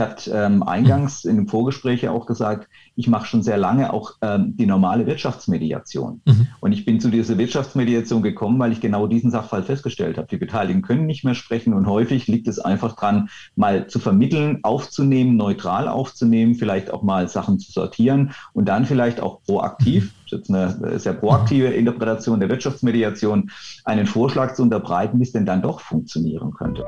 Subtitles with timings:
[0.00, 3.92] Ich hatte ähm, eingangs in dem Vorgespräch ja auch gesagt, ich mache schon sehr lange
[3.92, 6.22] auch ähm, die normale Wirtschaftsmediation.
[6.24, 6.46] Mhm.
[6.60, 10.26] Und ich bin zu dieser Wirtschaftsmediation gekommen, weil ich genau diesen Sachfall festgestellt habe.
[10.26, 14.60] Die Beteiligten können nicht mehr sprechen und häufig liegt es einfach dran, mal zu vermitteln,
[14.62, 20.40] aufzunehmen, neutral aufzunehmen, vielleicht auch mal Sachen zu sortieren und dann vielleicht auch proaktiv, das
[20.40, 23.50] ist jetzt eine sehr proaktive Interpretation der Wirtschaftsmediation,
[23.84, 26.86] einen Vorschlag zu unterbreiten, wie es denn dann doch funktionieren könnte.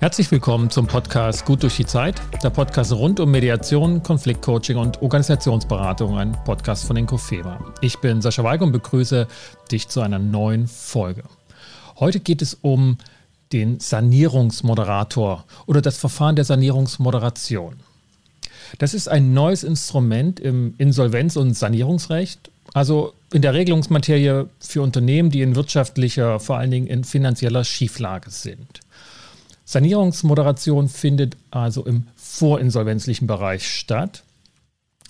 [0.00, 5.00] Herzlich willkommen zum Podcast Gut durch die Zeit, der Podcast rund um Mediation, Konfliktcoaching und
[5.00, 7.64] Organisationsberatung, ein Podcast von Inkofema.
[7.80, 9.26] Ich bin Sascha Weig und begrüße
[9.70, 11.22] dich zu einer neuen Folge.
[11.98, 12.98] Heute geht es um
[13.52, 17.76] den Sanierungsmoderator oder das Verfahren der Sanierungsmoderation.
[18.78, 25.30] Das ist ein neues Instrument im Insolvenz- und Sanierungsrecht, also in der Regelungsmaterie für Unternehmen,
[25.30, 28.80] die in wirtschaftlicher, vor allen Dingen in finanzieller Schieflage sind.
[29.64, 34.24] Sanierungsmoderation findet also im vorinsolvenzlichen Bereich statt.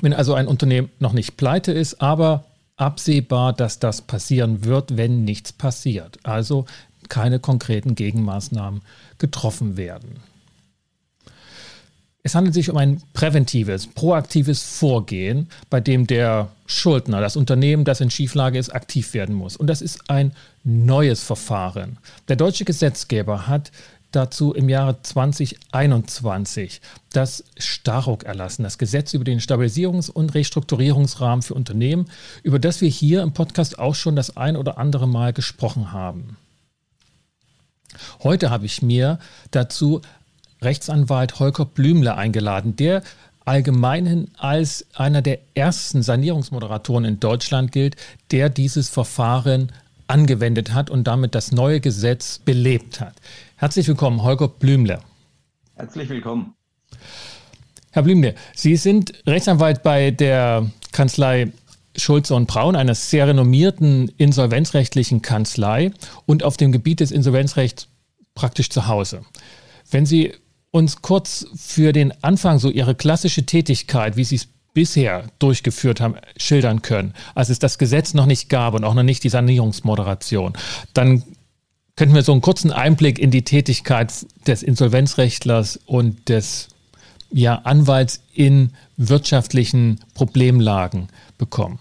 [0.01, 2.45] Wenn also ein Unternehmen noch nicht pleite ist, aber
[2.77, 6.19] absehbar, dass das passieren wird, wenn nichts passiert.
[6.23, 6.67] Also
[7.09, 8.83] keine konkreten Gegenmaßnahmen
[9.19, 10.21] getroffen werden.
[12.27, 18.01] Es handelt sich um ein präventives, proaktives Vorgehen, bei dem der Schuldner, das Unternehmen, das
[18.01, 19.59] in Schieflage ist, aktiv werden muss.
[19.59, 21.99] Und das ist ein neues Verfahren.
[22.29, 23.71] Der deutsche Gesetzgeber hat
[24.17, 26.81] dazu im Jahre 2021
[27.13, 32.07] das Staruk erlassen, das Gesetz über den Stabilisierungs- und Restrukturierungsrahmen für Unternehmen,
[32.43, 36.37] über das wir hier im Podcast auch schon das ein oder andere Mal gesprochen haben.
[38.23, 39.19] Heute habe ich mir
[39.51, 40.01] dazu
[40.63, 43.03] Rechtsanwalt Holger Blümle eingeladen, der
[43.45, 47.97] allgemeinhin als einer der ersten Sanierungsmoderatoren in Deutschland gilt,
[48.31, 49.71] der dieses Verfahren
[50.07, 53.15] angewendet hat und damit das neue Gesetz belebt hat.
[53.57, 54.99] Herzlich willkommen, Holger Blümle.
[55.77, 56.55] Herzlich willkommen.
[57.93, 61.53] Herr Blümle, Sie sind Rechtsanwalt bei der Kanzlei
[61.97, 65.93] Schulze und Braun, einer sehr renommierten insolvenzrechtlichen Kanzlei
[66.27, 67.87] und auf dem Gebiet des Insolvenzrechts
[68.35, 69.23] praktisch zu Hause.
[69.89, 70.33] Wenn Sie
[70.73, 76.17] uns kurz für den Anfang so Ihre klassische Tätigkeit, wie Sie es bisher durchgeführt haben,
[76.37, 80.55] schildern können, als es das Gesetz noch nicht gab und auch noch nicht die Sanierungsmoderation,
[80.93, 81.23] dann
[81.97, 84.13] könnten wir so einen kurzen Einblick in die Tätigkeit
[84.47, 86.69] des Insolvenzrechtlers und des
[87.31, 91.79] ja, Anwalts in wirtschaftlichen Problemlagen bekommen?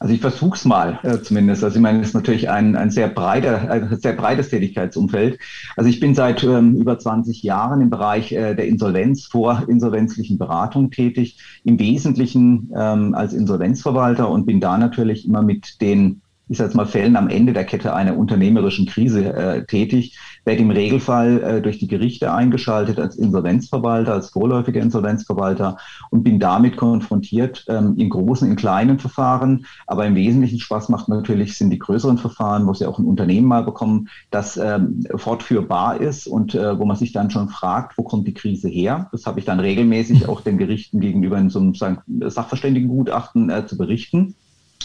[0.00, 1.64] Also ich versuche es mal äh, zumindest.
[1.64, 5.40] Also ich meine, es ist natürlich ein, ein sehr breiter, ein sehr breites Tätigkeitsumfeld.
[5.76, 10.38] Also ich bin seit ähm, über 20 Jahren im Bereich äh, der Insolvenz vor insolvenzlichen
[10.38, 16.58] Beratung tätig, im Wesentlichen ähm, als Insolvenzverwalter und bin da natürlich immer mit den ich
[16.58, 20.70] sage jetzt mal, Fällen am Ende der Kette einer unternehmerischen Krise äh, tätig, werde im
[20.70, 25.76] Regelfall äh, durch die Gerichte eingeschaltet als Insolvenzverwalter, als vorläufiger Insolvenzverwalter
[26.10, 29.66] und bin damit konfrontiert ähm, in großen, in kleinen Verfahren.
[29.86, 33.46] Aber im Wesentlichen Spaß macht natürlich sind die größeren Verfahren, wo sie auch ein Unternehmen
[33.46, 38.02] mal bekommen, das ähm, fortführbar ist und äh, wo man sich dann schon fragt, wo
[38.02, 39.08] kommt die Krise her?
[39.12, 43.76] Das habe ich dann regelmäßig auch den Gerichten gegenüber in so einem Sachverständigengutachten äh, zu
[43.76, 44.34] berichten.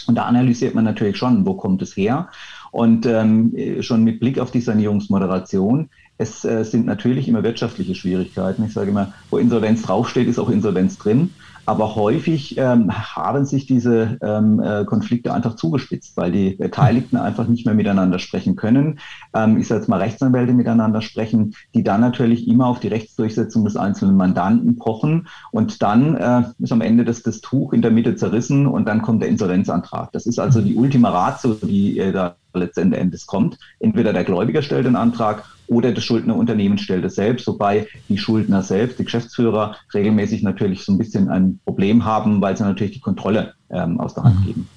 [0.06, 2.28] Und da analysiert man natürlich schon, wo kommt es her.
[2.70, 8.64] Und ähm, schon mit Blick auf die Sanierungsmoderation, es äh, sind natürlich immer wirtschaftliche Schwierigkeiten.
[8.64, 11.30] Ich sage immer, wo Insolvenz draufsteht, ist auch Insolvenz drin.
[11.66, 17.48] Aber häufig ähm, haben sich diese ähm, äh, Konflikte einfach zugespitzt, weil die Beteiligten einfach
[17.48, 18.98] nicht mehr miteinander sprechen können.
[19.34, 23.64] Ähm, ich sage jetzt mal Rechtsanwälte miteinander sprechen, die dann natürlich immer auf die Rechtsdurchsetzung
[23.64, 25.28] des einzelnen Mandanten pochen.
[25.52, 29.00] Und dann äh, ist am Ende das, das Tuch in der Mitte zerrissen und dann
[29.00, 30.12] kommt der Insolvenzantrag.
[30.12, 33.58] Das ist also die Ultima Ratio, die äh, da letzten Endes kommt.
[33.80, 38.62] Entweder der Gläubiger stellt den Antrag oder das Schuldnerunternehmen stellt es selbst, wobei die Schuldner
[38.62, 43.00] selbst, die Geschäftsführer, regelmäßig natürlich so ein bisschen ein Problem haben, weil sie natürlich die
[43.00, 44.44] Kontrolle ähm, aus der Hand mhm.
[44.44, 44.68] geben.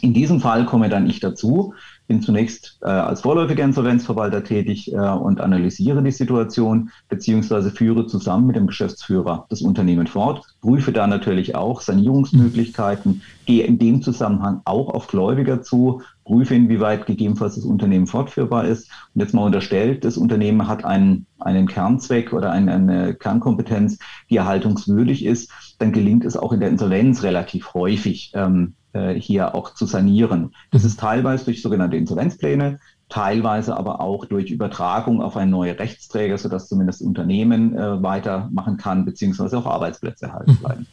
[0.00, 1.74] In diesem Fall komme dann ich dazu,
[2.08, 8.46] bin zunächst äh, als vorläufiger Insolvenzverwalter tätig äh, und analysiere die Situation beziehungsweise führe zusammen
[8.46, 14.62] mit dem Geschäftsführer das Unternehmen fort, prüfe da natürlich auch Sanierungsmöglichkeiten, gehe in dem Zusammenhang
[14.64, 18.90] auch auf Gläubiger zu, prüfe, inwieweit gegebenenfalls das Unternehmen fortführbar ist.
[19.14, 23.98] Und jetzt mal unterstellt, das Unternehmen hat einen, einen Kernzweck oder eine, eine Kernkompetenz,
[24.30, 29.54] die erhaltungswürdig ist, dann gelingt es auch in der Insolvenz relativ häufig, ähm, äh, hier
[29.54, 30.54] auch zu sanieren.
[30.70, 36.36] Das ist teilweise durch sogenannte Insolvenzpläne, teilweise aber auch durch Übertragung auf einen neuen Rechtsträger,
[36.38, 40.56] sodass zumindest Unternehmen äh, weitermachen kann, beziehungsweise auch Arbeitsplätze erhalten mhm.
[40.56, 40.86] bleiben.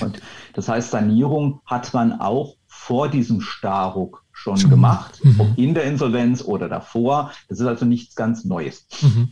[0.00, 0.20] Und
[0.54, 4.70] das heißt, Sanierung hat man auch vor diesem Starruck schon, schon.
[4.70, 5.40] gemacht, mhm.
[5.40, 7.32] ob in der Insolvenz oder davor.
[7.48, 8.86] Das ist also nichts ganz Neues.
[9.02, 9.28] Mhm.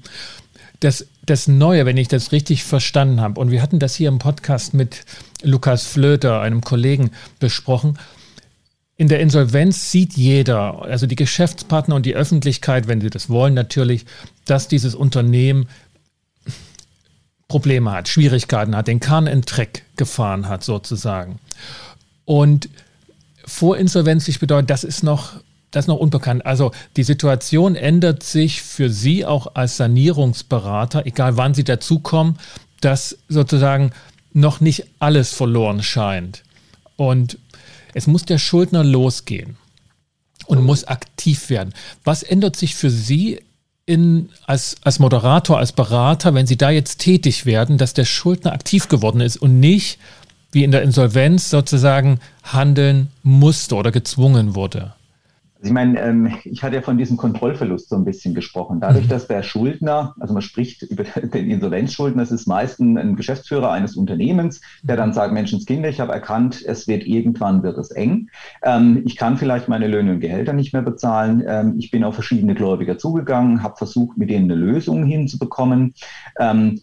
[0.80, 4.19] Das, das Neue, wenn ich das richtig verstanden habe, und wir hatten das hier im
[4.19, 5.04] Podcast mit
[5.42, 7.10] Lukas Flöter, einem Kollegen,
[7.40, 7.98] besprochen.
[8.96, 13.54] In der Insolvenz sieht jeder, also die Geschäftspartner und die Öffentlichkeit, wenn sie das wollen,
[13.54, 14.06] natürlich,
[14.44, 15.69] dass dieses Unternehmen
[17.48, 21.38] Probleme hat, Schwierigkeiten hat, den Kahn in Dreck gefahren hat, sozusagen.
[22.25, 22.69] Und
[23.44, 25.40] vorinsolvenzlich bedeutet, das ist noch
[25.70, 26.47] das ist noch unbekannt.
[26.47, 32.38] Also die Situation ändert sich für Sie auch als Sanierungsberater, egal wann Sie dazukommen,
[32.81, 33.91] dass sozusagen
[34.32, 36.43] noch nicht alles verloren scheint.
[36.97, 37.38] Und
[37.94, 39.56] es muss der Schuldner losgehen
[40.47, 41.75] und muss aktiv werden.
[42.05, 43.41] Was ändert sich für Sie
[43.87, 48.53] in, als, als Moderator, als Berater, wenn Sie da jetzt tätig werden, dass der Schuldner
[48.53, 49.99] aktiv geworden ist und nicht
[50.53, 54.94] wie in der Insolvenz sozusagen handeln musste oder gezwungen wurde?
[55.60, 58.78] Also ich meine, ähm, ich hatte ja von diesem Kontrollverlust so ein bisschen gesprochen.
[58.81, 59.08] Dadurch, mhm.
[59.08, 63.96] dass der Schuldner, also man spricht über den Insolvenzschuldner, das ist meistens ein Geschäftsführer eines
[63.96, 68.28] Unternehmens, der dann sagt, Menschenskinder, ich habe erkannt, es wird irgendwann wird es eng.
[68.62, 71.43] Ähm, ich kann vielleicht meine Löhne und Gehälter nicht mehr bezahlen.
[71.44, 75.94] Ähm, ich bin auf verschiedene Gläubiger zugegangen, habe versucht, mit denen eine Lösung hinzubekommen.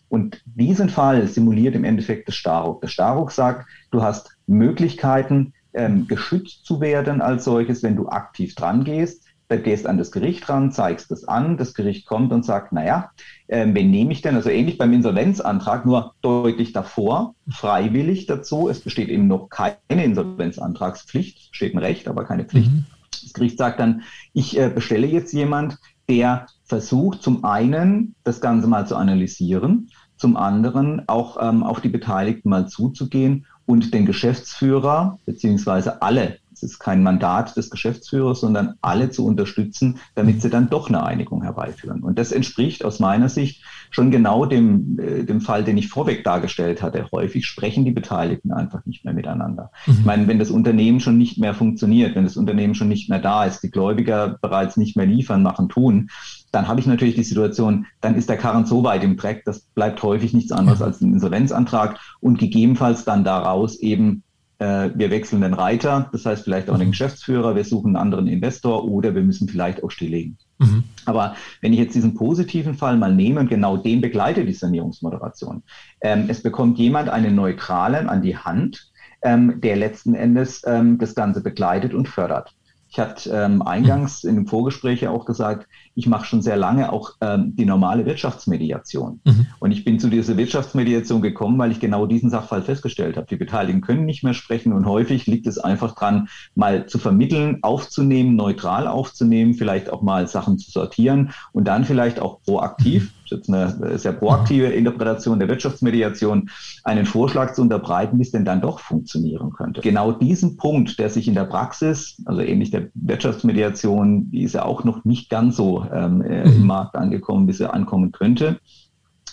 [0.10, 2.82] Und diesen Fall simuliert im Endeffekt das Staruk.
[2.82, 8.56] Der Staruk sagt, du hast Möglichkeiten, ähm, geschützt zu werden als solches, wenn du aktiv
[8.56, 9.24] dran gehst.
[9.48, 13.12] Du gehst an das Gericht ran, zeigst es an, das Gericht kommt und sagt, naja,
[13.48, 14.36] äh, wen nehme ich denn?
[14.36, 18.70] Also ähnlich beim Insolvenzantrag, nur deutlich davor, freiwillig dazu.
[18.70, 22.72] Es besteht eben noch keine Insolvenzantragspflicht, steht ein Recht, aber keine Pflicht.
[22.72, 22.86] Mhm.
[23.12, 24.02] Das Gericht sagt dann,
[24.34, 25.78] ich äh, bestelle jetzt jemand,
[26.10, 31.90] der versucht, zum einen das Ganze mal zu analysieren, zum anderen auch ähm, auf die
[31.90, 38.76] Beteiligten mal zuzugehen und den Geschäftsführer beziehungsweise alle, es ist kein Mandat des Geschäftsführers, sondern
[38.82, 42.02] alle zu unterstützen, damit sie dann doch eine Einigung herbeiführen.
[42.02, 43.62] Und das entspricht aus meiner Sicht
[43.96, 47.08] schon genau dem, äh, dem Fall, den ich vorweg dargestellt hatte.
[47.14, 49.72] Häufig sprechen die Beteiligten einfach nicht mehr miteinander.
[49.86, 49.94] Mhm.
[50.00, 53.20] Ich meine, wenn das Unternehmen schon nicht mehr funktioniert, wenn das Unternehmen schon nicht mehr
[53.20, 56.10] da ist, die Gläubiger bereits nicht mehr liefern, machen, tun,
[56.52, 59.62] dann habe ich natürlich die Situation, dann ist der Karren so weit im Dreck, das
[59.62, 64.24] bleibt häufig nichts anderes als ein Insolvenzantrag und gegebenenfalls dann daraus eben,
[64.58, 66.92] wir wechseln den Reiter, das heißt vielleicht auch den mhm.
[66.92, 70.38] Geschäftsführer, wir suchen einen anderen Investor oder wir müssen vielleicht auch stilllegen.
[70.60, 70.84] Mhm.
[71.06, 75.64] Aber wenn ich jetzt diesen positiven Fall mal nehme und genau den begleite die Sanierungsmoderation,
[76.02, 78.92] ähm, es bekommt jemand einen Neutralen an die Hand,
[79.22, 82.56] ähm, der letzten Endes ähm, das Ganze begleitet und fördert.
[82.96, 86.94] Ich hatte ähm, eingangs in dem Vorgespräch ja auch gesagt, ich mache schon sehr lange
[86.94, 89.20] auch ähm, die normale Wirtschaftsmediation.
[89.26, 89.48] Mhm.
[89.60, 93.28] Und ich bin zu dieser Wirtschaftsmediation gekommen, weil ich genau diesen Sachfall festgestellt habe.
[93.28, 97.60] Die Beteiligten können nicht mehr sprechen und häufig liegt es einfach dran, mal zu vermitteln,
[97.64, 103.15] aufzunehmen, neutral aufzunehmen, vielleicht auch mal Sachen zu sortieren und dann vielleicht auch proaktiv mhm
[103.26, 106.50] ist jetzt eine sehr proaktive Interpretation der Wirtschaftsmediation,
[106.84, 109.82] einen Vorschlag zu unterbreiten, wie es denn dann doch funktionieren könnte.
[109.82, 114.64] Genau diesen Punkt, der sich in der Praxis, also ähnlich der Wirtschaftsmediation, die ist ja
[114.64, 116.68] auch noch nicht ganz so ähm, äh, im mhm.
[116.68, 118.60] Markt angekommen, wie sie ankommen könnte.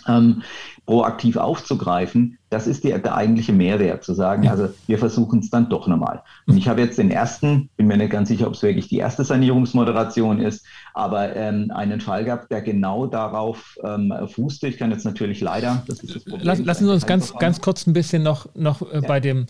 [0.09, 0.43] Ähm,
[0.87, 5.69] proaktiv aufzugreifen, das ist die, der eigentliche Mehrwert, zu sagen, also wir versuchen es dann
[5.69, 6.23] doch nochmal.
[6.47, 8.99] Und ich habe jetzt den ersten, bin mir nicht ganz sicher, ob es wirklich die
[8.99, 14.69] erste Sanierungsmoderation ist, aber ähm, einen Fall gehabt, der genau darauf ähm, fußte.
[14.69, 16.47] Ich kann jetzt natürlich leider, das ist das Problem.
[16.47, 19.01] Lass, lassen Sie uns ganz, ganz kurz ein bisschen noch, noch äh, ja.
[19.01, 19.47] bei dem,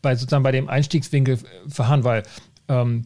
[0.00, 1.38] bei sozusagen bei dem Einstiegswinkel
[1.68, 2.22] verharren, weil
[2.68, 3.04] ähm,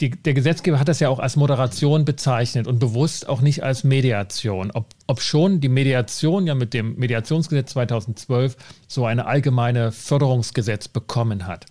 [0.00, 3.84] die, der Gesetzgeber hat das ja auch als Moderation bezeichnet und bewusst auch nicht als
[3.84, 4.70] Mediation.
[4.70, 8.56] Ob, ob schon die Mediation ja mit dem Mediationsgesetz 2012
[8.88, 11.66] so eine allgemeine Förderungsgesetz bekommen hat.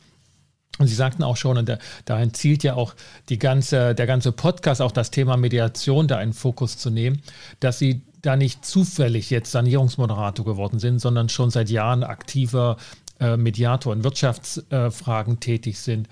[0.77, 2.95] Und Sie sagten auch schon, und da, dahin zielt ja auch
[3.27, 7.21] die ganze, der ganze Podcast, auch das Thema Mediation da in Fokus zu nehmen,
[7.59, 12.77] dass Sie da nicht zufällig jetzt Sanierungsmoderator geworden sind, sondern schon seit Jahren aktiver
[13.19, 16.07] äh, Mediator in Wirtschaftsfragen äh, tätig sind.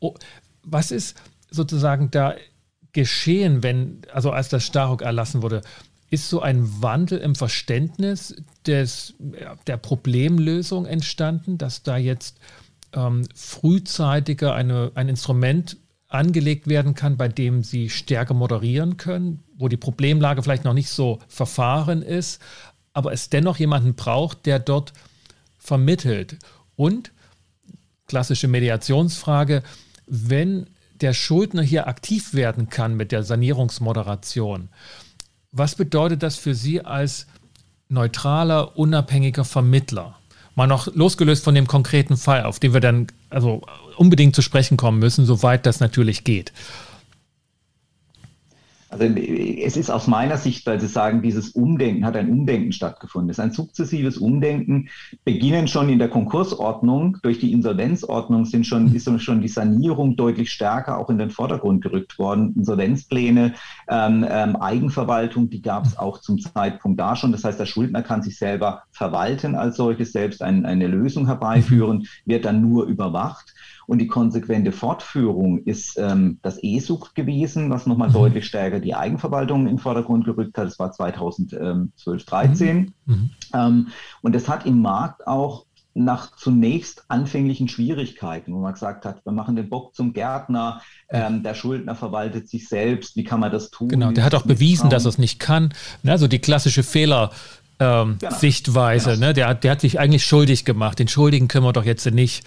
[0.00, 0.14] Oh,
[0.62, 1.16] was ist,
[1.54, 2.34] sozusagen da
[2.92, 5.62] geschehen, wenn, also als das Staruk erlassen wurde?
[6.10, 9.14] Ist so ein Wandel im Verständnis des,
[9.66, 12.38] der Problemlösung entstanden, dass da jetzt
[12.92, 15.76] ähm, frühzeitiger eine, ein Instrument
[16.08, 20.88] angelegt werden kann, bei dem sie stärker moderieren können, wo die Problemlage vielleicht noch nicht
[20.88, 22.40] so verfahren ist,
[22.92, 24.92] aber es dennoch jemanden braucht, der dort
[25.58, 26.38] vermittelt.
[26.76, 27.10] Und
[28.06, 29.62] klassische Mediationsfrage,
[30.06, 30.66] wenn
[31.04, 34.70] der Schuldner hier aktiv werden kann mit der Sanierungsmoderation.
[35.52, 37.26] Was bedeutet das für Sie als
[37.90, 40.16] neutraler, unabhängiger Vermittler?
[40.54, 43.60] Mal noch losgelöst von dem konkreten Fall, auf den wir dann also
[43.98, 46.54] unbedingt zu sprechen kommen müssen, soweit das natürlich geht.
[48.94, 53.28] Also es ist aus meiner Sicht, weil Sie sagen, dieses Umdenken hat ein Umdenken stattgefunden.
[53.28, 54.88] Es ist ein sukzessives Umdenken,
[55.24, 60.52] beginnen schon in der Konkursordnung, durch die Insolvenzordnung sind schon, ist schon die Sanierung deutlich
[60.52, 62.54] stärker auch in den Vordergrund gerückt worden.
[62.54, 63.54] Insolvenzpläne,
[63.88, 67.32] ähm, ähm, Eigenverwaltung, die gab es auch zum Zeitpunkt da schon.
[67.32, 72.06] Das heißt, der Schuldner kann sich selber verwalten als solches, selbst ein, eine Lösung herbeiführen,
[72.26, 73.54] wird dann nur überwacht.
[73.86, 78.14] Und die konsequente Fortführung ist ähm, das E-Sucht gewesen, was nochmal mhm.
[78.14, 80.66] deutlich stärker die Eigenverwaltung in den Vordergrund gerückt hat.
[80.66, 82.94] Das war 2012, 13.
[83.06, 83.14] Mhm.
[83.14, 83.30] mhm.
[83.52, 83.88] Ähm,
[84.22, 89.32] und das hat im Markt auch nach zunächst anfänglichen Schwierigkeiten, wo man gesagt hat, wir
[89.32, 93.70] machen den Bock zum Gärtner, ähm, der Schuldner verwaltet sich selbst, wie kann man das
[93.70, 93.88] tun?
[93.88, 95.72] Genau, der hat auch bewiesen, dass er es nicht kann.
[96.04, 97.30] Also die klassische Fehler.
[97.80, 98.34] Ähm, genau.
[98.36, 99.26] Sichtweise, genau.
[99.26, 99.34] Ne?
[99.34, 100.98] Der, der hat sich eigentlich schuldig gemacht.
[100.98, 102.44] Den Schuldigen können wir doch jetzt nicht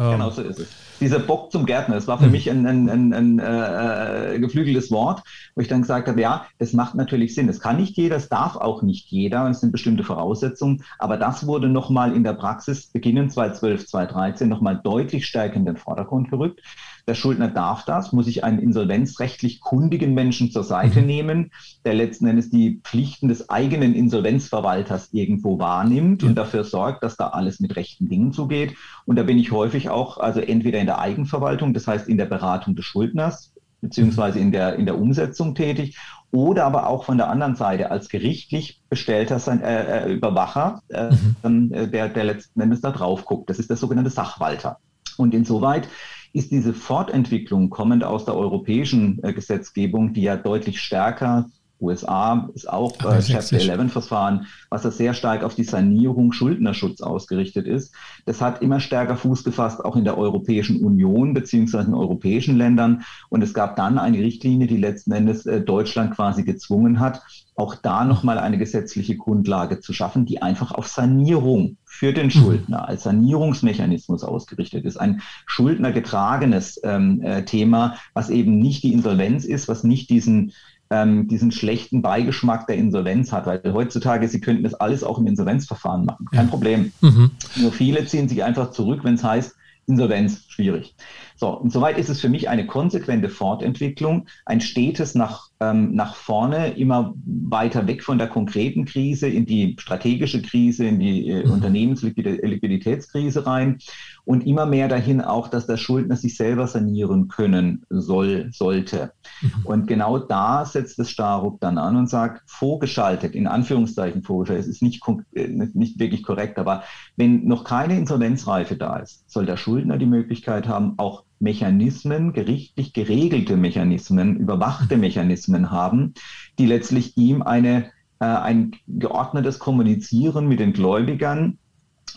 [0.00, 0.12] ähm.
[0.12, 0.68] Genau so ist es.
[1.00, 2.32] Dieser Bock zum Gärtner, das war für mhm.
[2.32, 5.22] mich ein, ein, ein, ein äh, geflügeltes Wort,
[5.54, 7.48] wo ich dann gesagt habe, ja, es macht natürlich Sinn.
[7.48, 11.46] Es kann nicht jeder, es darf auch nicht jeder, es sind bestimmte Voraussetzungen, aber das
[11.46, 16.60] wurde nochmal in der Praxis beginnend 2012, 2013 nochmal deutlich stärker in den Vordergrund gerückt.
[17.06, 21.06] Der Schuldner darf das, muss sich einen insolvenzrechtlich kundigen Menschen zur Seite mhm.
[21.06, 21.52] nehmen,
[21.84, 27.28] der letzten Endes die Pflichten des eigenen Insolvenzverwalters irgendwo wahrnimmt und dafür sorgt, dass da
[27.28, 28.74] alles mit rechten Dingen zugeht.
[29.06, 32.26] Und da bin ich häufig auch, also entweder in der Eigenverwaltung, das heißt in der
[32.26, 35.96] Beratung des Schuldners, beziehungsweise in der, in der Umsetzung tätig
[36.32, 41.10] oder aber auch von der anderen Seite als gerichtlich bestellter äh, äh, Überwacher, äh,
[41.42, 41.72] mhm.
[41.72, 43.50] äh, der, der letzten Endes da drauf guckt.
[43.50, 44.78] Das ist der sogenannte Sachwalter.
[45.16, 45.88] Und insoweit
[46.32, 52.68] ist diese Fortentwicklung kommend aus der europäischen äh, Gesetzgebung, die ja deutlich stärker USA ist
[52.68, 57.94] auch äh, Chapter 11 Verfahren, was da sehr stark auf die Sanierung, Schuldnerschutz ausgerichtet ist.
[58.26, 63.02] Das hat immer stärker Fuß gefasst, auch in der Europäischen Union beziehungsweise in europäischen Ländern.
[63.28, 67.22] Und es gab dann eine Richtlinie, die letzten Endes äh, Deutschland quasi gezwungen hat,
[67.56, 72.30] auch da nochmal eine gesetzliche Grundlage zu schaffen, die einfach auf Sanierung für den mhm.
[72.30, 74.96] Schuldner als Sanierungsmechanismus ausgerichtet ist.
[74.96, 80.52] Ein schuldnergetragenes ähm, äh, Thema, was eben nicht die Insolvenz ist, was nicht diesen
[80.90, 83.46] ähm, diesen schlechten Beigeschmack der Insolvenz hat.
[83.46, 86.26] Weil heutzutage, Sie könnten das alles auch im Insolvenzverfahren machen.
[86.32, 86.92] Kein Problem.
[87.00, 87.30] Mhm.
[87.56, 89.54] Nur viele ziehen sich einfach zurück, wenn es heißt,
[89.86, 90.94] Insolvenz, schwierig.
[91.36, 96.14] So, und soweit ist es für mich eine konsequente Fortentwicklung, ein stetes nach ähm, nach
[96.14, 101.44] vorne, immer weiter weg von der konkreten Krise in die strategische Krise, in die äh,
[101.44, 101.52] mhm.
[101.52, 103.78] Unternehmensliquiditätskrise rein
[104.24, 109.12] und immer mehr dahin auch, dass der Schuldner sich selber sanieren können soll, sollte.
[109.40, 109.52] Mhm.
[109.64, 114.70] Und genau da setzt das Starup dann an und sagt, vorgeschaltet, in Anführungszeichen vorgeschaltet, es
[114.70, 115.02] ist nicht,
[115.34, 116.82] äh, nicht wirklich korrekt, aber
[117.16, 122.92] wenn noch keine Insolvenzreife da ist, soll der Schuldner die Möglichkeit haben, auch Mechanismen, gerichtlich
[122.92, 125.00] geregelte Mechanismen, überwachte mhm.
[125.00, 126.14] Mechanismen haben,
[126.58, 127.86] die letztlich ihm eine,
[128.20, 131.58] äh, ein geordnetes Kommunizieren mit den Gläubigern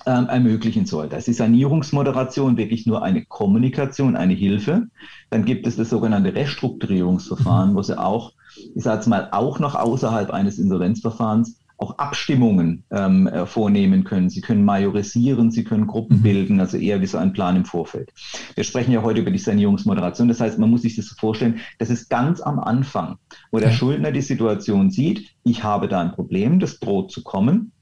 [0.05, 1.09] ähm, ermöglichen soll.
[1.09, 4.87] Da ist die Sanierungsmoderation wirklich nur eine Kommunikation, eine Hilfe.
[5.29, 7.75] Dann gibt es das sogenannte Restrukturierungsverfahren, mhm.
[7.75, 8.33] wo sie auch,
[8.75, 14.29] ich sage es mal, auch noch außerhalb eines Insolvenzverfahrens auch Abstimmungen ähm, äh, vornehmen können.
[14.29, 16.21] Sie können majorisieren, Sie können Gruppen mhm.
[16.21, 18.13] bilden, also eher wie so ein Plan im Vorfeld.
[18.55, 20.29] Wir sprechen ja heute über die Sanierungsmoderation.
[20.29, 23.17] Das heißt, man muss sich das so vorstellen, das ist ganz am Anfang,
[23.51, 27.72] wo der Schuldner die Situation sieht, ich habe da ein Problem, das droht zu kommen.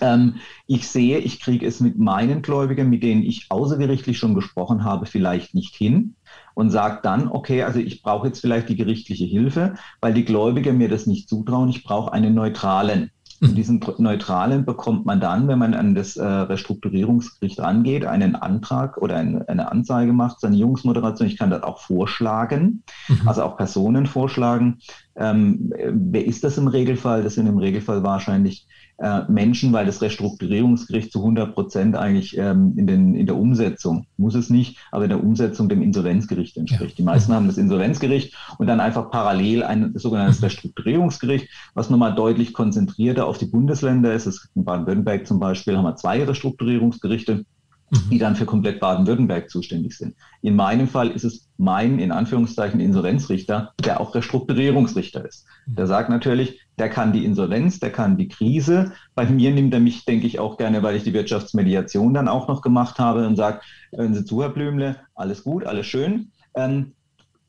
[0.00, 0.36] Ähm,
[0.66, 5.06] ich sehe, ich kriege es mit meinen Gläubigern, mit denen ich außergerichtlich schon gesprochen habe,
[5.06, 6.14] vielleicht nicht hin
[6.54, 10.72] und sage dann, okay, also ich brauche jetzt vielleicht die gerichtliche Hilfe, weil die Gläubiger
[10.72, 11.68] mir das nicht zutrauen.
[11.68, 13.10] Ich brauche einen neutralen.
[13.40, 18.96] Und diesen neutralen bekommt man dann, wenn man an das äh, Restrukturierungsgericht rangeht, einen Antrag
[18.96, 21.28] oder ein, eine Anzeige macht, Sanierungsmoderation.
[21.28, 23.28] Ich kann das auch vorschlagen, mhm.
[23.28, 24.78] also auch Personen vorschlagen.
[25.16, 27.22] Ähm, wer ist das im Regelfall?
[27.22, 28.66] Das sind im Regelfall wahrscheinlich
[28.98, 34.06] äh, Menschen, weil das Restrukturierungsgericht zu 100 Prozent eigentlich ähm, in, den, in der Umsetzung,
[34.16, 36.92] muss es nicht, aber in der Umsetzung dem Insolvenzgericht entspricht.
[36.92, 36.96] Ja.
[36.96, 42.54] Die meisten haben das Insolvenzgericht und dann einfach parallel ein sogenanntes Restrukturierungsgericht, was nochmal deutlich
[42.54, 44.26] konzentrierter auf die Bundesländer ist.
[44.26, 47.44] Es in Baden-Württemberg zum Beispiel haben wir zwei Restrukturierungsgerichte
[47.90, 48.10] mhm.
[48.10, 50.14] die dann für komplett Baden-Württemberg zuständig sind.
[50.42, 55.46] In meinem Fall ist es mein, in Anführungszeichen, Insolvenzrichter, der auch Restrukturierungsrichter ist.
[55.66, 55.76] Mhm.
[55.76, 58.92] Der sagt natürlich, der kann die Insolvenz, der kann die Krise.
[59.14, 62.48] Bei mir nimmt er mich, denke ich, auch gerne, weil ich die Wirtschaftsmediation dann auch
[62.48, 63.64] noch gemacht habe und sagt,
[63.94, 66.32] hören Sie zu, Herr Blümle, alles gut, alles schön.
[66.54, 66.92] Ähm,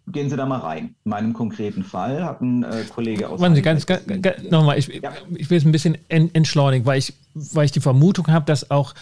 [0.10, 0.96] gehen Sie da mal rein.
[1.04, 3.42] In meinem konkreten Fall hat ein äh, Kollege aus.
[3.42, 5.12] Warten Sie, ganz, ganz, ganz nochmal, ich, ja.
[5.36, 8.94] ich will es ein bisschen entschleunigen, weil ich, weil ich die Vermutung habe, dass auch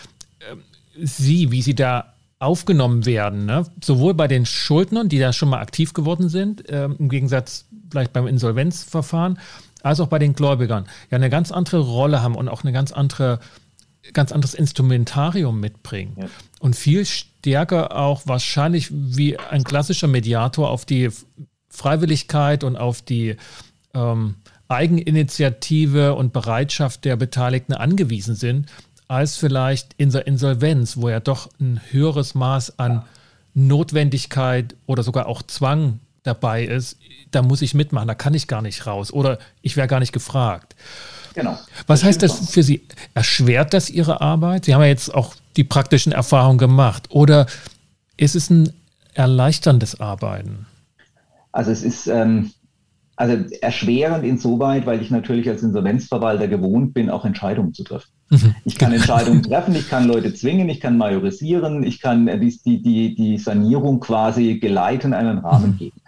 [0.51, 0.63] ähm,
[1.01, 3.65] Sie, wie Sie da aufgenommen werden, ne?
[3.83, 8.13] sowohl bei den Schuldnern, die da schon mal aktiv geworden sind, äh, im Gegensatz vielleicht
[8.13, 9.39] beim Insolvenzverfahren,
[9.81, 12.91] als auch bei den Gläubigern ja eine ganz andere Rolle haben und auch eine ganz
[12.91, 13.39] andere
[14.13, 16.27] ganz anderes Instrumentarium mitbringen ja.
[16.59, 21.09] und viel stärker auch wahrscheinlich wie ein klassischer Mediator auf die
[21.69, 23.35] Freiwilligkeit und auf die
[23.95, 24.35] ähm,
[24.67, 28.67] Eigeninitiative und Bereitschaft der Beteiligten angewiesen sind,
[29.07, 33.05] als vielleicht in der Insolvenz, wo ja doch ein höheres Maß an ja.
[33.53, 36.97] Notwendigkeit oder sogar auch Zwang dabei ist.
[37.31, 40.13] Da muss ich mitmachen, da kann ich gar nicht raus oder ich wäre gar nicht
[40.13, 40.75] gefragt.
[41.33, 41.59] Genau.
[41.87, 42.81] Was das heißt das für Sie?
[43.13, 44.65] Erschwert das Ihre Arbeit?
[44.65, 47.07] Sie haben ja jetzt auch die praktischen Erfahrungen gemacht.
[47.09, 47.45] Oder
[48.17, 48.71] ist es ein
[49.13, 50.65] erleichterndes Arbeiten?
[51.51, 52.51] Also es ist ähm,
[53.15, 58.09] also erschwerend insoweit, weil ich natürlich als Insolvenzverwalter gewohnt bin, auch Entscheidungen zu treffen.
[58.29, 58.55] Mhm.
[58.65, 63.15] Ich kann Entscheidungen treffen, ich kann Leute zwingen, ich kann majorisieren, ich kann die, die,
[63.15, 65.77] die Sanierung quasi geleiten, einen Rahmen mhm.
[65.77, 66.01] geben.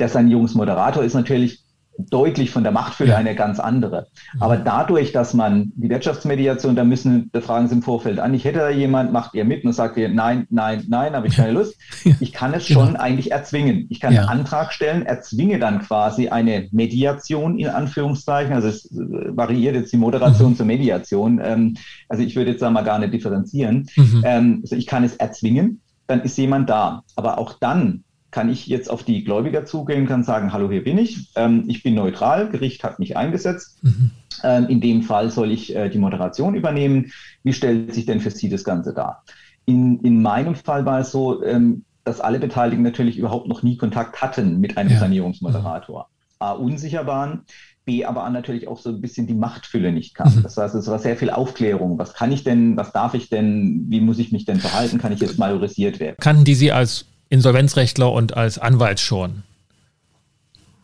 [0.00, 1.63] Der Sanierungsmoderator ist natürlich
[1.98, 3.16] deutlich von der Machtfülle ja.
[3.16, 4.08] eine ganz andere.
[4.34, 4.42] Mhm.
[4.42, 8.44] Aber dadurch, dass man die Wirtschaftsmediation, da müssen, da fragen Sie im Vorfeld an, ich
[8.44, 11.52] hätte da jemand, macht ihr mit und sagt ihr, nein, nein, nein, habe ich keine
[11.58, 11.76] Lust.
[12.20, 12.80] Ich kann es genau.
[12.80, 13.86] schon eigentlich erzwingen.
[13.90, 14.22] Ich kann ja.
[14.22, 18.52] einen Antrag stellen, erzwinge dann quasi eine Mediation in Anführungszeichen.
[18.52, 20.56] Also es äh, variiert jetzt die Moderation mhm.
[20.56, 21.40] zur Mediation.
[21.42, 21.76] Ähm,
[22.08, 23.88] also ich würde jetzt da mal gar nicht differenzieren.
[23.96, 24.22] Mhm.
[24.24, 27.02] Ähm, also ich kann es erzwingen, dann ist jemand da.
[27.16, 30.98] Aber auch dann kann ich jetzt auf die Gläubiger zugehen, kann sagen, hallo, hier bin
[30.98, 33.78] ich, ähm, ich bin neutral, Gericht hat mich eingesetzt.
[33.82, 34.10] Mhm.
[34.42, 37.12] Ähm, in dem Fall soll ich äh, die Moderation übernehmen.
[37.44, 39.22] Wie stellt sich denn für Sie das Ganze dar?
[39.66, 43.76] In, in meinem Fall war es so, ähm, dass alle Beteiligten natürlich überhaupt noch nie
[43.76, 44.98] Kontakt hatten mit einem ja.
[44.98, 46.08] Sanierungsmoderator.
[46.40, 47.42] A, unsicher waren,
[47.84, 50.34] B, aber natürlich auch so ein bisschen die Machtfülle nicht kam.
[50.34, 50.42] Mhm.
[50.42, 51.98] Das heißt, es war sehr viel Aufklärung.
[51.98, 54.98] Was kann ich denn, was darf ich denn, wie muss ich mich denn verhalten?
[54.98, 56.16] Kann ich jetzt majorisiert werden?
[56.18, 59.42] Kannten die Sie als Insolvenzrechtler und als Anwalt schon?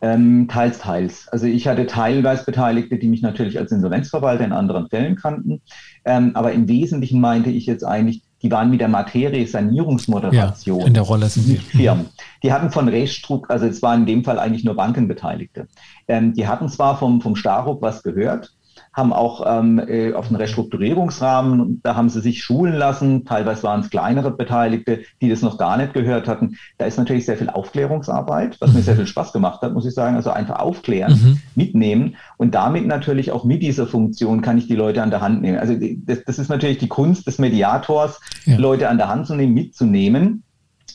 [0.01, 1.27] Ähm, teils, teils.
[1.29, 5.61] Also ich hatte teilweise Beteiligte, die mich natürlich als Insolvenzverwalter in anderen Fällen kannten.
[6.05, 10.79] Ähm, aber im Wesentlichen meinte ich jetzt eigentlich, die waren mit der Materie Sanierungsmoderation.
[10.79, 11.57] Ja, in der Rolle sind sie.
[11.57, 12.07] Firmen.
[12.43, 15.67] Die hatten von Rechtsstruck, also es waren in dem Fall eigentlich nur Bankenbeteiligte.
[16.07, 18.51] Ähm, die hatten zwar vom, vom Staruck was gehört,
[18.93, 23.81] haben auch ähm, äh, auf den Restrukturierungsrahmen, da haben sie sich schulen lassen, teilweise waren
[23.81, 26.57] es kleinere Beteiligte, die das noch gar nicht gehört hatten.
[26.77, 29.93] Da ist natürlich sehr viel Aufklärungsarbeit, was mir sehr viel Spaß gemacht hat, muss ich
[29.93, 30.15] sagen.
[30.15, 31.39] Also einfach aufklären, mhm.
[31.55, 35.41] mitnehmen und damit natürlich auch mit dieser Funktion kann ich die Leute an der Hand
[35.41, 35.57] nehmen.
[35.57, 38.57] Also das, das ist natürlich die Kunst des Mediators, ja.
[38.57, 40.43] Leute an der Hand zu nehmen, mitzunehmen.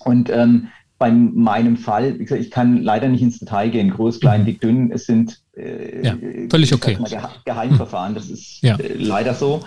[0.04, 0.68] Und ähm,
[0.98, 4.46] bei meinem Fall, wie gesagt, ich kann leider nicht ins Detail gehen, groß, klein, mhm.
[4.46, 6.16] dick, dünn, es sind ja,
[6.50, 6.98] völlig okay.
[7.08, 8.76] Ge Geheimverfahren, das ist ja.
[8.76, 9.62] äh, leider so.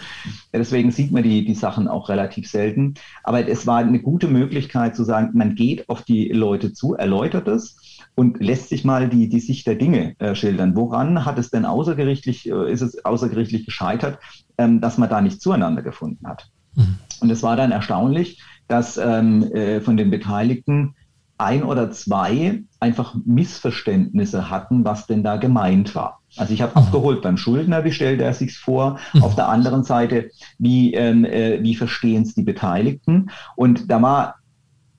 [0.54, 2.94] Deswegen sieht man die, die Sachen auch relativ selten.
[3.24, 7.48] Aber es war eine gute Möglichkeit zu sagen, man geht auf die Leute zu, erläutert
[7.48, 7.78] es
[8.16, 10.76] und lässt sich mal die, die Sicht der Dinge äh, schildern.
[10.76, 14.20] Woran hat es denn außergerichtlich, äh, ist es außergerichtlich gescheitert,
[14.58, 16.50] ähm, dass man da nicht zueinander gefunden hat?
[16.76, 16.98] Mhm.
[17.22, 20.96] Und es war dann erstaunlich, dass ähm, äh, von den Beteiligten
[21.40, 26.20] ein oder zwei einfach Missverständnisse hatten, was denn da gemeint war.
[26.38, 29.00] Also ich habe abgeholt beim Schuldner, wie stellt er sich vor?
[29.14, 29.24] Mhm.
[29.24, 33.32] Auf der anderen Seite, wie, ähm, äh, wie verstehen es die Beteiligten?
[33.56, 34.36] Und da war,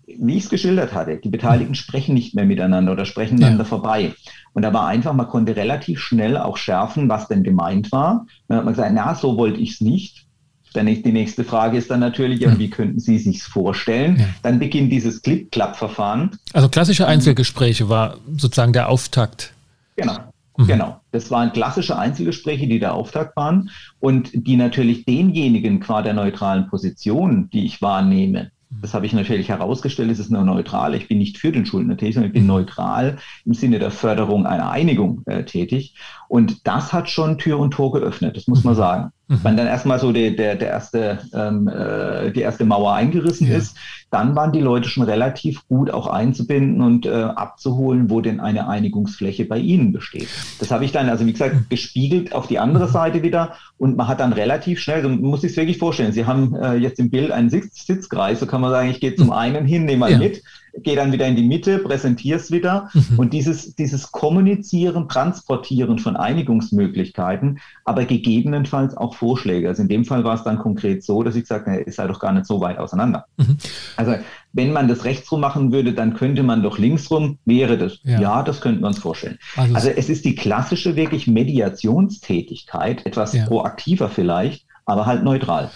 [0.06, 1.76] wie ich es geschildert hatte, die Beteiligten mhm.
[1.76, 3.46] sprechen nicht mehr miteinander oder sprechen ja.
[3.46, 4.14] einander vorbei.
[4.54, 8.26] Und da war einfach, man konnte relativ schnell auch schärfen, was denn gemeint war.
[8.48, 10.26] Dann hat man gesagt, na, so wollte ich es nicht.
[10.72, 14.16] Dann ist die nächste Frage ist dann natürlich, ja, wie könnten Sie sich vorstellen?
[14.18, 14.26] Ja.
[14.42, 16.30] Dann beginnt dieses Clip-Clap-Verfahren.
[16.52, 19.52] Also klassische Einzelgespräche war sozusagen der Auftakt.
[19.96, 20.18] Genau.
[20.56, 20.66] Mhm.
[20.66, 21.00] Genau.
[21.12, 26.68] Das waren klassische Einzelgespräche, die der Auftakt waren und die natürlich denjenigen qua der neutralen
[26.68, 30.94] Position, die ich wahrnehme, das habe ich natürlich herausgestellt, es ist nur neutral.
[30.94, 32.50] Ich bin nicht für den Schuldner tätig, sondern ich bin mhm.
[32.50, 35.96] neutral im Sinne der Förderung einer Einigung äh, tätig.
[36.28, 38.78] Und das hat schon Tür und Tor geöffnet, das muss man mhm.
[38.78, 39.12] sagen.
[39.30, 39.38] Mhm.
[39.44, 43.56] Wenn dann erstmal so die, der, der erste, ähm, äh, die erste Mauer eingerissen ja.
[43.56, 43.76] ist,
[44.10, 48.66] dann waren die Leute schon relativ gut auch einzubinden und äh, abzuholen, wo denn eine
[48.66, 50.26] Einigungsfläche bei ihnen besteht.
[50.58, 51.66] Das habe ich dann, also wie gesagt, mhm.
[51.68, 52.92] gespiegelt auf die andere mhm.
[52.92, 56.26] Seite wieder und man hat dann relativ schnell, so muss ich es wirklich vorstellen, Sie
[56.26, 59.30] haben äh, jetzt im Bild einen Sitz, Sitzkreis, so kann man sagen, ich gehe zum
[59.30, 60.18] einen hin, nehme mal ja.
[60.18, 60.42] mit,
[60.78, 62.90] gehe dann wieder in die Mitte, präsentiere es wieder.
[62.94, 63.18] Mhm.
[63.18, 69.68] Und dieses, dieses Kommunizieren, Transportieren von Einigungsmöglichkeiten, aber gegebenenfalls auch Vorschläge.
[69.68, 72.06] Also in dem Fall war es dann konkret so, dass ich gesagt habe, es sei
[72.06, 73.26] doch gar nicht so weit auseinander.
[73.36, 73.56] Mhm.
[73.96, 74.14] Also
[74.52, 77.98] wenn man das rechtsrum machen würde, dann könnte man doch linksrum, wäre das.
[78.02, 79.38] Ja, ja das könnten wir uns vorstellen.
[79.56, 83.46] Also, also, es ist die klassische wirklich Mediationstätigkeit, etwas ja.
[83.46, 85.70] proaktiver vielleicht, aber halt neutral.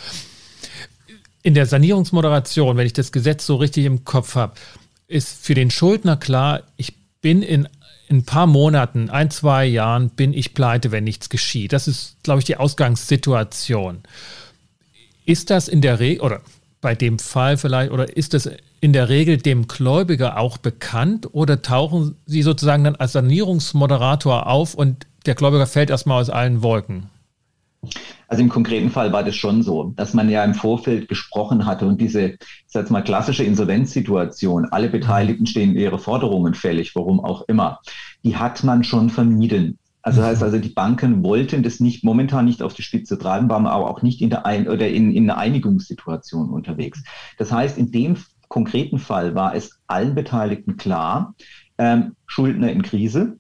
[1.43, 4.55] In der Sanierungsmoderation, wenn ich das Gesetz so richtig im Kopf habe,
[5.15, 7.69] ist für den Schuldner klar, ich bin in
[8.09, 11.73] in ein paar Monaten, ein, zwei Jahren bin ich pleite, wenn nichts geschieht.
[11.73, 14.03] Das ist, glaube ich, die Ausgangssituation.
[15.25, 16.41] Ist das in der Regel, oder
[16.83, 18.51] bei dem Fall vielleicht, oder ist das
[18.81, 24.75] in der Regel dem Gläubiger auch bekannt oder tauchen Sie sozusagen dann als Sanierungsmoderator auf
[24.75, 27.09] und der Gläubiger fällt erstmal aus allen Wolken?
[28.29, 31.87] Also im konkreten Fall war das schon so, dass man ja im Vorfeld gesprochen hatte
[31.87, 37.43] und diese, ich sag mal, klassische Insolvenzsituation, alle Beteiligten stehen ihre Forderungen fällig, warum auch
[37.49, 37.81] immer,
[38.25, 39.79] die hat man schon vermieden.
[40.03, 43.49] Also das heißt also, die Banken wollten das nicht momentan nicht auf die Spitze treiben,
[43.49, 47.03] waren aber auch nicht in der Ein oder in, in einer Einigungssituation unterwegs.
[47.39, 48.17] Das heißt, in dem
[48.49, 51.35] konkreten Fall war es allen Beteiligten klar,
[51.79, 53.39] ähm, Schuldner in Krise,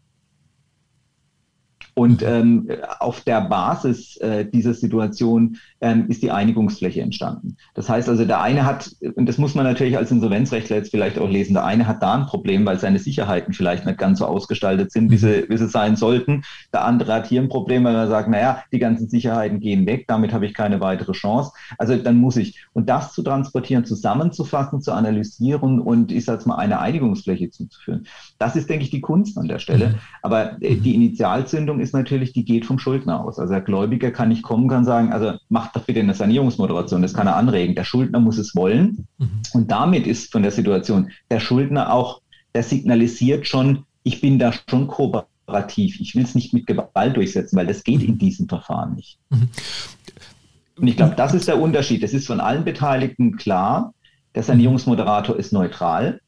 [1.94, 7.56] und ähm, auf der Basis äh, dieser Situation ähm, ist die Einigungsfläche entstanden.
[7.74, 11.18] Das heißt also, der eine hat, und das muss man natürlich als Insolvenzrechtler jetzt vielleicht
[11.18, 14.26] auch lesen, der eine hat da ein Problem, weil seine Sicherheiten vielleicht nicht ganz so
[14.26, 16.42] ausgestaltet sind, wie sie, wie sie sein sollten.
[16.72, 20.06] Der andere hat hier ein Problem, weil er sagt, naja, die ganzen Sicherheiten gehen weg,
[20.08, 21.52] damit habe ich keine weitere Chance.
[21.78, 22.64] Also dann muss ich.
[22.72, 28.06] Und das zu transportieren, zusammenzufassen, zu analysieren und ich sage mal eine Einigungsfläche zuzuführen,
[28.38, 29.88] das ist, denke ich, die Kunst an der Stelle.
[29.88, 29.94] Mhm.
[30.22, 33.38] Aber äh, die Initialzündung ist natürlich, die geht vom Schuldner aus.
[33.38, 37.14] Also der Gläubiger kann nicht kommen, kann sagen, also macht doch bitte eine Sanierungsmoderation, das
[37.14, 37.74] kann er anregen.
[37.74, 39.06] Der Schuldner muss es wollen.
[39.18, 39.42] Mhm.
[39.52, 42.20] Und damit ist von der Situation der Schuldner auch,
[42.54, 46.00] der signalisiert schon, ich bin da schon kooperativ.
[46.00, 48.08] Ich will es nicht mit Gewalt durchsetzen, weil das geht mhm.
[48.08, 49.18] in diesem Verfahren nicht.
[49.30, 49.48] Mhm.
[50.76, 52.02] Und ich glaube, das ist der Unterschied.
[52.02, 53.94] Das ist von allen Beteiligten klar.
[54.34, 56.20] Der Sanierungsmoderator ist neutral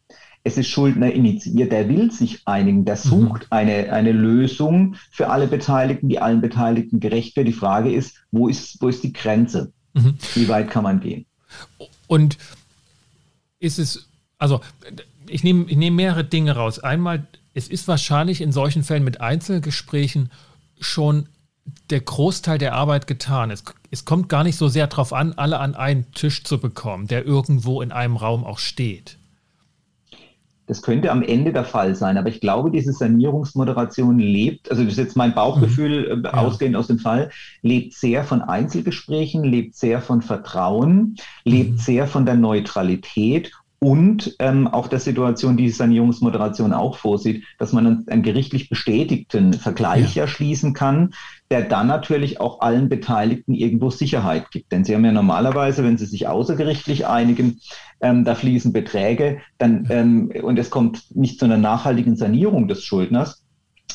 [0.47, 3.01] es ist Schuldner initiiert, der will sich einigen, der mhm.
[3.01, 3.49] sucht mhm.
[3.51, 7.49] eine, eine Lösung für alle Beteiligten, die allen Beteiligten gerecht wird.
[7.49, 9.73] Die Frage ist, wo ist, wo ist die Grenze?
[9.95, 10.15] Mhm.
[10.35, 11.27] Wie weit kann man gehen?
[12.07, 12.39] Und
[13.59, 14.61] ist es, also
[15.29, 16.79] ich nehme ich nehm mehrere Dinge raus.
[16.79, 20.31] Einmal, es ist wahrscheinlich in solchen Fällen mit Einzelgesprächen
[20.79, 21.29] schon
[21.91, 23.51] der Großteil der Arbeit getan.
[23.51, 27.09] Es, es kommt gar nicht so sehr darauf an, alle an einen Tisch zu bekommen,
[27.09, 29.19] der irgendwo in einem Raum auch steht.
[30.67, 34.93] Das könnte am Ende der Fall sein, aber ich glaube, diese Sanierungsmoderation lebt, also das
[34.93, 36.25] ist jetzt mein Bauchgefühl, mhm.
[36.25, 36.35] äh, ja.
[36.35, 37.31] ausgehend aus dem Fall,
[37.63, 41.79] lebt sehr von Einzelgesprächen, lebt sehr von Vertrauen, lebt mhm.
[41.79, 47.73] sehr von der Neutralität und ähm, auch der Situation, die die Sanierungsmoderation auch vorsieht, dass
[47.73, 50.23] man einen, einen gerichtlich bestätigten Vergleich ja.
[50.23, 51.13] erschließen kann,
[51.51, 54.73] der dann natürlich auch allen Beteiligten irgendwo Sicherheit gibt.
[54.73, 57.61] Denn sie haben ja normalerweise, wenn sie sich außergerichtlich einigen,
[58.01, 62.85] ähm, da fließen Beträge, dann ähm, und es kommt nicht zu einer nachhaltigen Sanierung des
[62.85, 63.47] Schuldners,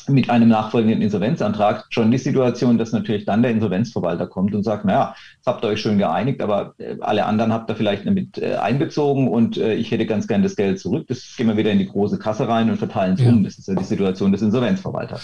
[0.08, 4.84] mit einem nachfolgenden Insolvenzantrag schon die Situation, dass natürlich dann der Insolvenzverwalter kommt und sagt,
[4.84, 8.38] naja, jetzt habt ihr euch schön geeinigt, aber äh, alle anderen habt ihr vielleicht mit
[8.38, 11.06] äh, einbezogen und äh, ich hätte ganz gern das Geld zurück.
[11.08, 13.30] Das gehen wir wieder in die große Kasse rein und verteilen es ja.
[13.30, 13.44] um.
[13.44, 15.22] Das ist ja die Situation des Insolvenzverwalters.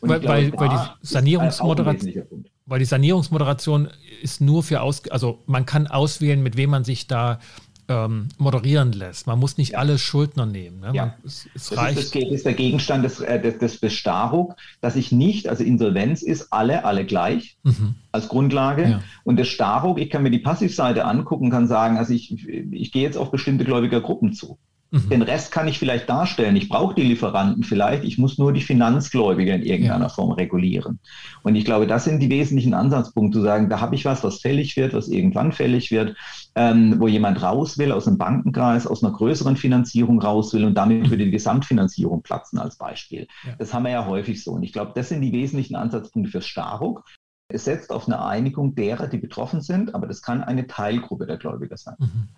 [0.00, 3.88] Weil, glaube, weil, weil, die Sanierungsmoderation, weil die Sanierungsmoderation
[4.22, 7.40] ist nur für aus, also man kann auswählen, mit wem man sich da
[7.88, 9.26] ähm, moderieren lässt.
[9.26, 9.78] Man muss nicht ja.
[9.78, 10.80] alle Schuldner nehmen.
[10.80, 10.90] Ne?
[10.94, 11.06] Ja.
[11.06, 11.98] Man, es, es das, reicht.
[11.98, 16.22] Ist, das ist der Gegenstand des, äh, des, des Bestarrung, dass ich nicht, also Insolvenz
[16.22, 17.96] ist alle, alle gleich mhm.
[18.12, 18.82] als Grundlage.
[18.88, 19.00] Ja.
[19.24, 23.02] Und das Staruk, ich kann mir die Passivseite angucken, kann sagen, also ich, ich gehe
[23.02, 24.58] jetzt auf bestimmte Gläubigergruppen zu.
[24.94, 25.08] Mhm.
[25.08, 26.54] Den Rest kann ich vielleicht darstellen.
[26.54, 28.04] Ich brauche die Lieferanten vielleicht.
[28.04, 30.08] Ich muss nur die Finanzgläubiger in irgendeiner ja.
[30.08, 31.00] Form regulieren.
[31.42, 34.40] Und ich glaube, das sind die wesentlichen Ansatzpunkte, zu sagen, da habe ich was, was
[34.40, 36.16] fällig wird, was irgendwann fällig wird,
[36.56, 40.74] ähm, wo jemand raus will aus einem Bankenkreis, aus einer größeren Finanzierung raus will und
[40.74, 43.26] damit würde die Gesamtfinanzierung platzen als Beispiel.
[43.46, 43.54] Ja.
[43.58, 44.52] Das haben wir ja häufig so.
[44.52, 47.04] Und ich glaube, das sind die wesentlichen Ansatzpunkte fürs Staruk.
[47.48, 51.36] Es setzt auf eine Einigung derer, die betroffen sind, aber das kann eine Teilgruppe der
[51.36, 51.96] Gläubiger sein.
[51.98, 52.28] Mhm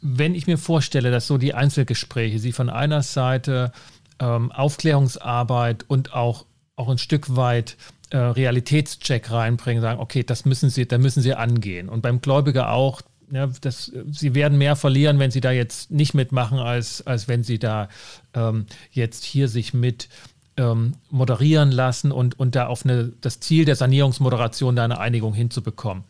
[0.00, 3.72] wenn ich mir vorstelle, dass so die Einzelgespräche, Sie von einer Seite
[4.18, 7.76] ähm, Aufklärungsarbeit und auch, auch ein Stück weit
[8.10, 11.88] äh, Realitätscheck reinbringen, sagen, okay, das müssen Sie, da müssen Sie angehen.
[11.88, 16.14] Und beim Gläubiger auch, ja, das, Sie werden mehr verlieren, wenn Sie da jetzt nicht
[16.14, 17.88] mitmachen, als, als wenn Sie da
[18.34, 20.08] ähm, jetzt hier sich mit
[20.56, 25.34] ähm, moderieren lassen und, und da auf eine, das Ziel der Sanierungsmoderation da eine Einigung
[25.34, 26.04] hinzubekommen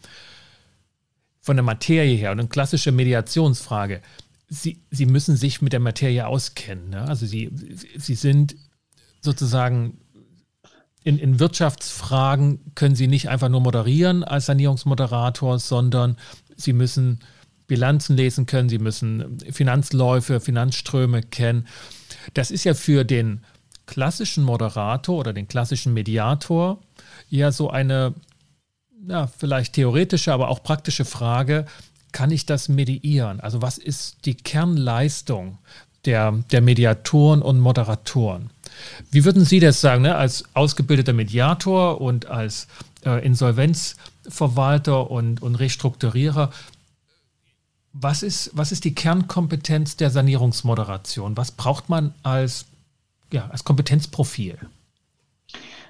[1.41, 4.03] von der Materie her und eine klassische Mediationsfrage.
[4.49, 6.91] Sie, Sie müssen sich mit der Materie auskennen.
[6.91, 7.03] Ne?
[7.03, 7.51] Also Sie,
[7.97, 8.57] Sie sind
[9.21, 9.99] sozusagen
[11.03, 16.17] in, in Wirtschaftsfragen können Sie nicht einfach nur moderieren als Sanierungsmoderator, sondern
[16.61, 17.21] Sie müssen
[17.67, 21.67] Bilanzen lesen können, Sie müssen Finanzläufe, Finanzströme kennen.
[22.35, 23.43] Das ist ja für den
[23.87, 26.79] klassischen Moderator oder den klassischen Mediator
[27.29, 28.15] ja so eine
[29.07, 31.65] ja, vielleicht theoretische, aber auch praktische Frage,
[32.13, 33.41] kann ich das mediieren?
[33.41, 35.59] Also was ist die Kernleistung
[36.05, 38.51] der, der Mediatoren und Moderatoren.
[39.11, 40.15] Wie würden Sie das sagen, ne?
[40.15, 42.69] als ausgebildeter Mediator und als
[43.05, 43.25] äh,
[44.31, 46.51] Insolvenzverwalter und, und Restrukturierer?
[47.93, 51.37] Was ist, was ist die Kernkompetenz der Sanierungsmoderation?
[51.37, 52.67] Was braucht man als,
[53.33, 54.57] ja, als Kompetenzprofil?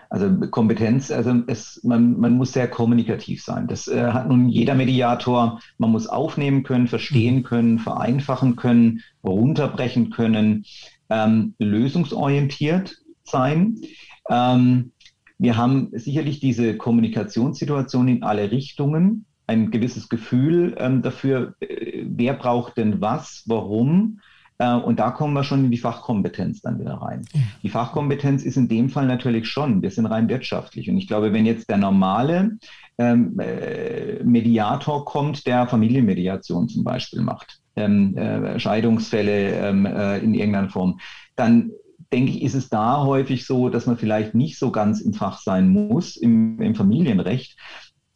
[0.09, 3.69] Also Kompetenz, also es, man, man muss sehr kommunikativ sein.
[3.69, 5.61] Das äh, hat nun jeder Mediator.
[5.79, 7.43] Man muss aufnehmen können, verstehen mhm.
[7.45, 10.65] können, vereinfachen können, runterbrechen können,
[11.11, 13.77] ähm, lösungsorientiert sein.
[14.29, 14.93] Ähm,
[15.41, 22.35] wir haben sicherlich diese Kommunikationssituation in alle Richtungen, ein gewisses Gefühl ähm, dafür, äh, wer
[22.35, 24.21] braucht denn was, warum
[24.59, 27.25] äh, und da kommen wir schon in die Fachkompetenz dann wieder rein.
[27.63, 30.91] Die Fachkompetenz ist in dem Fall natürlich schon, wir sind rein wirtschaftlich.
[30.91, 32.59] Und ich glaube, wenn jetzt der normale
[32.99, 40.35] ähm, äh, Mediator kommt, der Familienmediation zum Beispiel macht, ähm, äh, Scheidungsfälle ähm, äh, in
[40.35, 41.01] irgendeiner Form,
[41.35, 41.71] dann
[42.13, 45.41] denke ich, ist es da häufig so, dass man vielleicht nicht so ganz im Fach
[45.41, 47.57] sein muss im, im Familienrecht,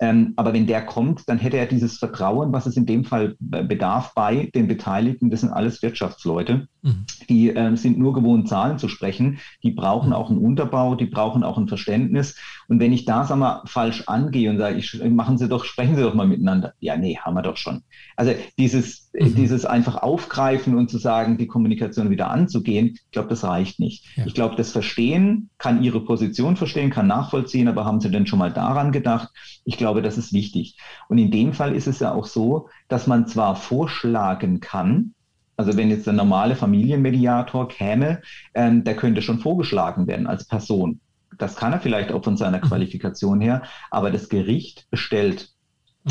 [0.01, 3.37] ähm, aber wenn der kommt, dann hätte er dieses Vertrauen, was es in dem Fall
[3.39, 5.31] bedarf bei den Beteiligten.
[5.31, 6.67] Das sind alles Wirtschaftsleute.
[6.83, 7.05] Mhm.
[7.29, 9.39] Die äh, sind nur gewohnt, Zahlen zu sprechen.
[9.63, 10.15] Die brauchen mhm.
[10.15, 12.37] auch einen Unterbau, die brauchen auch ein Verständnis.
[12.69, 15.97] Und wenn ich da, sag mal, falsch angehe und sage, ich, machen Sie doch, sprechen
[15.97, 16.75] Sie doch mal miteinander.
[16.81, 17.83] Ja, nee, haben wir doch schon.
[18.17, 19.35] Also dieses, mhm.
[19.35, 24.07] dieses einfach aufgreifen und zu sagen, die Kommunikation wieder anzugehen, ich glaube, das reicht nicht.
[24.17, 24.27] Ja.
[24.27, 28.39] Ich glaube, das Verstehen kann Ihre Position verstehen, kann nachvollziehen, aber haben Sie denn schon
[28.39, 29.31] mal daran gedacht?
[29.65, 30.79] Ich glaube, das ist wichtig.
[31.09, 35.15] Und in dem Fall ist es ja auch so, dass man zwar vorschlagen kann,
[35.57, 38.23] also wenn jetzt der normale Familienmediator käme,
[38.55, 41.01] ähm, der könnte schon vorgeschlagen werden als Person.
[41.39, 42.69] Das kann er vielleicht auch von seiner mhm.
[42.69, 45.55] Qualifikation her, aber das Gericht bestellt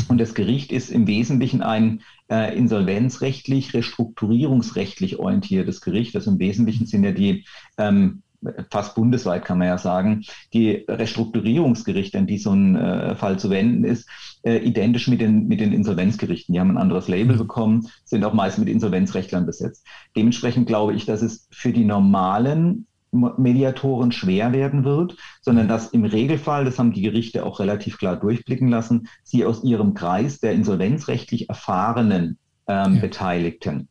[0.08, 6.16] und das Gericht ist im Wesentlichen ein äh, insolvenzrechtlich, restrukturierungsrechtlich orientiertes Gericht.
[6.16, 7.44] Also im Wesentlichen sind ja die
[7.78, 8.22] ähm,
[8.70, 13.50] fast bundesweit kann man ja sagen, die Restrukturierungsgerichte, an die so ein äh, Fall zu
[13.50, 14.08] wenden ist,
[14.42, 16.52] äh, identisch mit den, mit den Insolvenzgerichten.
[16.52, 17.40] Die haben ein anderes Label mhm.
[17.40, 19.86] bekommen, sind auch meist mit Insolvenzrechtlern besetzt.
[20.16, 26.04] Dementsprechend glaube ich, dass es für die normalen Mediatoren schwer werden wird, sondern dass im
[26.04, 30.52] Regelfall, das haben die Gerichte auch relativ klar durchblicken lassen, sie aus ihrem Kreis der
[30.52, 33.00] insolvenzrechtlich erfahrenen ähm, ja.
[33.00, 33.88] Beteiligten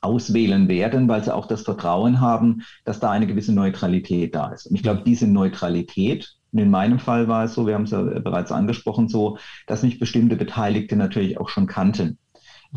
[0.00, 4.66] auswählen werden, weil sie auch das Vertrauen haben, dass da eine gewisse Neutralität da ist.
[4.66, 8.02] Und ich glaube, diese Neutralität, in meinem Fall war es so, wir haben es ja
[8.02, 12.18] bereits angesprochen, so, dass mich bestimmte Beteiligte natürlich auch schon kannten.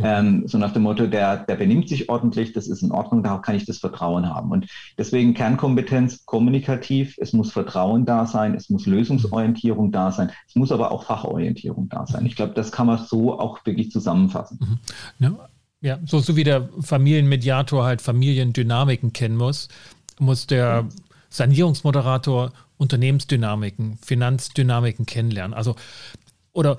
[0.03, 3.41] Ähm, so nach dem Motto, der, der benimmt sich ordentlich, das ist in Ordnung, darauf
[3.41, 4.51] kann ich das Vertrauen haben.
[4.51, 10.55] Und deswegen Kernkompetenz kommunikativ, es muss Vertrauen da sein, es muss Lösungsorientierung da sein, es
[10.55, 12.25] muss aber auch Fachorientierung da sein.
[12.25, 14.59] Ich glaube, das kann man so auch wirklich zusammenfassen.
[14.61, 14.79] Mhm.
[15.19, 15.49] Ja,
[15.81, 19.67] ja so, so wie der Familienmediator halt Familiendynamiken kennen muss,
[20.19, 20.85] muss der
[21.29, 25.55] Sanierungsmoderator Unternehmensdynamiken, Finanzdynamiken kennenlernen.
[25.55, 25.75] Also
[26.53, 26.77] oder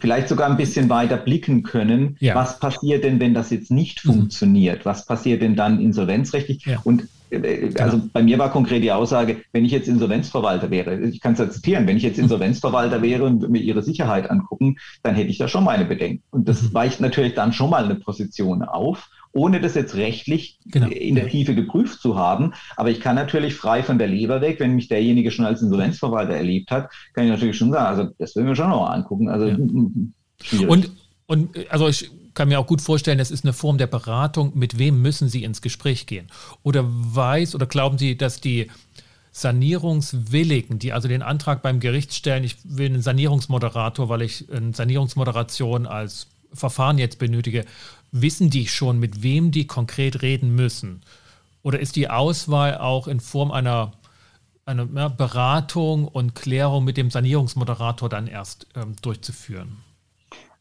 [0.00, 2.16] vielleicht sogar ein bisschen weiter blicken können.
[2.20, 2.34] Ja.
[2.34, 4.12] Was passiert denn, wenn das jetzt nicht mhm.
[4.12, 4.84] funktioniert?
[4.84, 6.64] Was passiert denn dann insolvenzrechtlich?
[6.66, 6.80] Ja.
[6.84, 8.10] Und äh, also genau.
[8.12, 11.86] bei mir war konkret die Aussage, wenn ich jetzt Insolvenzverwalter wäre, ich kann es zitieren,
[11.86, 15.64] wenn ich jetzt Insolvenzverwalter wäre und mir ihre Sicherheit angucken, dann hätte ich da schon
[15.64, 16.22] meine Bedenken.
[16.30, 16.74] Und das mhm.
[16.74, 20.88] weicht natürlich dann schon mal eine Position auf ohne das jetzt rechtlich genau.
[20.88, 22.52] in der Tiefe geprüft zu haben.
[22.76, 26.34] Aber ich kann natürlich frei von der Leber weg, wenn mich derjenige schon als Insolvenzverwalter
[26.34, 29.28] erlebt hat, kann ich natürlich schon sagen, also das will wir schon noch angucken.
[29.28, 29.56] Also ja.
[30.42, 30.68] schwierig.
[30.68, 30.90] Und,
[31.26, 34.52] und also ich kann mir auch gut vorstellen, das ist eine Form der Beratung.
[34.54, 36.26] Mit wem müssen Sie ins Gespräch gehen?
[36.62, 38.68] Oder weiß oder glauben Sie, dass die
[39.32, 44.74] Sanierungswilligen, die also den Antrag beim Gericht stellen, ich will einen Sanierungsmoderator, weil ich eine
[44.74, 47.64] Sanierungsmoderation als Verfahren jetzt benötige,
[48.12, 51.02] wissen die schon, mit wem die konkret reden müssen?
[51.62, 53.92] Oder ist die Auswahl auch in Form einer,
[54.66, 59.78] einer Beratung und Klärung mit dem Sanierungsmoderator dann erst ähm, durchzuführen?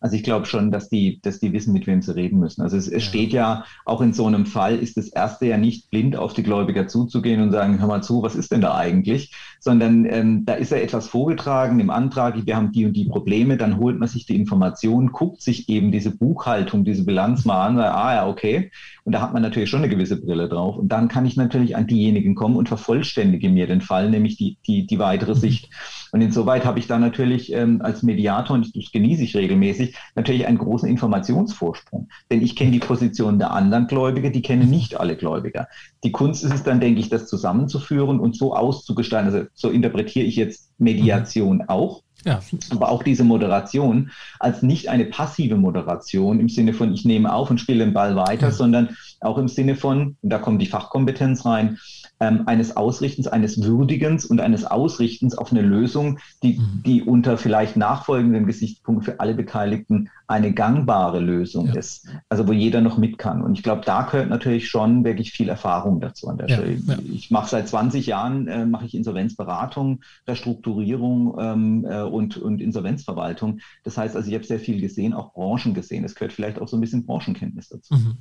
[0.01, 2.63] Also ich glaube schon, dass die, dass die wissen, mit wem sie reden müssen.
[2.63, 5.91] Also es, es steht ja auch in so einem Fall, ist das erste ja nicht
[5.91, 9.31] blind auf die Gläubiger zuzugehen und sagen, hör mal zu, was ist denn da eigentlich?
[9.59, 13.57] Sondern ähm, da ist ja etwas vorgetragen im Antrag, wir haben die und die Probleme,
[13.57, 17.75] dann holt man sich die Informationen, guckt sich eben diese Buchhaltung, diese Bilanz mal an,
[17.75, 18.71] sagt, ah ja, okay.
[19.03, 20.77] Und da hat man natürlich schon eine gewisse Brille drauf.
[20.77, 24.57] Und dann kann ich natürlich an diejenigen kommen und vervollständige mir den Fall, nämlich die,
[24.65, 25.69] die, die weitere Sicht.
[26.11, 30.47] Und insoweit habe ich da natürlich ähm, als Mediator, und das genieße ich regelmäßig, natürlich
[30.47, 32.09] einen großen Informationsvorsprung.
[32.31, 35.67] Denn ich kenne die Position der anderen Gläubiger, die kennen nicht alle Gläubiger.
[36.03, 39.33] Die Kunst ist es dann, denke ich, das zusammenzuführen und so auszugestalten.
[39.33, 41.69] Also so interpretiere ich jetzt Mediation mhm.
[41.69, 42.03] auch.
[42.23, 42.39] Ja.
[42.69, 47.49] Aber auch diese Moderation als nicht eine passive Moderation im Sinne von, ich nehme auf
[47.49, 48.51] und spiele den Ball weiter, ja.
[48.51, 51.79] sondern auch im Sinne von, und da kommt die Fachkompetenz rein,
[52.21, 56.83] ähm, eines Ausrichtens, eines Würdigens und eines Ausrichtens auf eine Lösung, die, mhm.
[56.85, 61.73] die unter vielleicht nachfolgenden Gesichtspunkten für alle Beteiligten eine gangbare Lösung ja.
[61.73, 62.07] ist.
[62.29, 63.41] Also wo jeder noch mit kann.
[63.41, 66.75] Und ich glaube, da gehört natürlich schon wirklich viel Erfahrung dazu an der ja, Stelle.
[66.75, 66.97] Ja.
[67.11, 73.61] Ich mache seit 20 Jahren, äh, mache ich Insolvenzberatung, Restrukturierung ähm, äh, und, und Insolvenzverwaltung.
[73.83, 76.03] Das heißt also, ich habe sehr viel gesehen, auch Branchen gesehen.
[76.03, 77.95] Es gehört vielleicht auch so ein bisschen Branchenkenntnis dazu.
[77.95, 78.17] Mhm.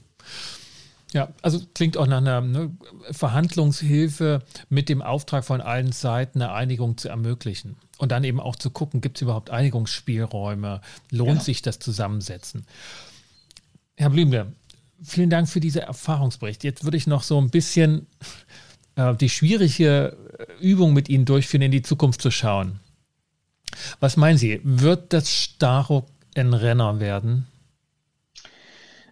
[1.12, 2.70] Ja, also klingt auch nach einer ne,
[3.10, 7.76] Verhandlungshilfe mit dem Auftrag von allen Seiten eine Einigung zu ermöglichen.
[7.98, 10.80] Und dann eben auch zu gucken, gibt es überhaupt Einigungsspielräume?
[11.10, 11.44] Lohnt ja.
[11.44, 12.64] sich das Zusammensetzen?
[13.96, 14.52] Herr Blümle,
[15.02, 16.62] vielen Dank für diese Erfahrungsbericht.
[16.64, 18.06] Jetzt würde ich noch so ein bisschen
[18.94, 20.16] äh, die schwierige
[20.60, 22.80] Übung mit Ihnen durchführen, in die Zukunft zu schauen.
[23.98, 24.60] Was meinen Sie?
[24.62, 27.46] Wird das Staro ein Renner werden?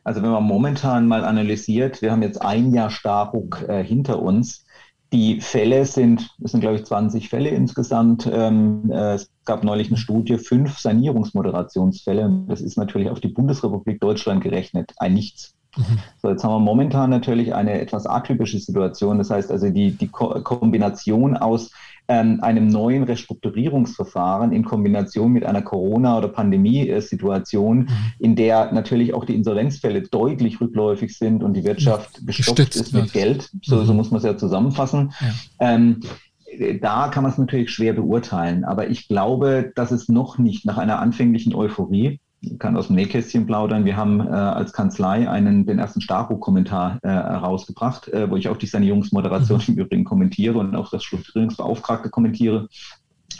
[0.08, 4.64] Also wenn man momentan mal analysiert, wir haben jetzt ein Jahr Starruck äh, hinter uns.
[5.12, 8.26] Die Fälle sind, es sind glaube ich 20 Fälle insgesamt.
[8.32, 12.44] Ähm, äh, es gab neulich eine Studie, fünf Sanierungsmoderationsfälle.
[12.48, 15.54] Das ist natürlich auf die Bundesrepublik Deutschland gerechnet ein Nichts.
[15.76, 15.98] Mhm.
[16.22, 19.18] So, jetzt haben wir momentan natürlich eine etwas atypische Situation.
[19.18, 21.70] Das heißt also die, die Ko Kombination aus
[22.08, 27.88] ähm, einem neuen Restrukturierungsverfahren in Kombination mit einer Corona- oder Pandemiesituation, mhm.
[28.18, 33.12] in der natürlich auch die Insolvenzfälle deutlich rückläufig sind und die Wirtschaft gestopft ist mit
[33.12, 33.50] Geld.
[33.62, 33.84] So, mhm.
[33.84, 35.12] so muss man es ja zusammenfassen.
[35.20, 35.34] Ja.
[35.60, 36.00] Ähm,
[36.80, 40.78] da kann man es natürlich schwer beurteilen, aber ich glaube, dass es noch nicht nach
[40.78, 42.20] einer anfänglichen Euphorie
[42.58, 43.84] kann aus dem Nähkästchen plaudern.
[43.84, 48.56] Wir haben äh, als Kanzlei einen, den ersten Staro-Kommentar äh, herausgebracht, äh, wo ich auch
[48.56, 49.74] die Sanierungsmoderation mhm.
[49.74, 52.68] im Übrigen kommentiere und auch das Strukturierungsbeauftragte kommentiere.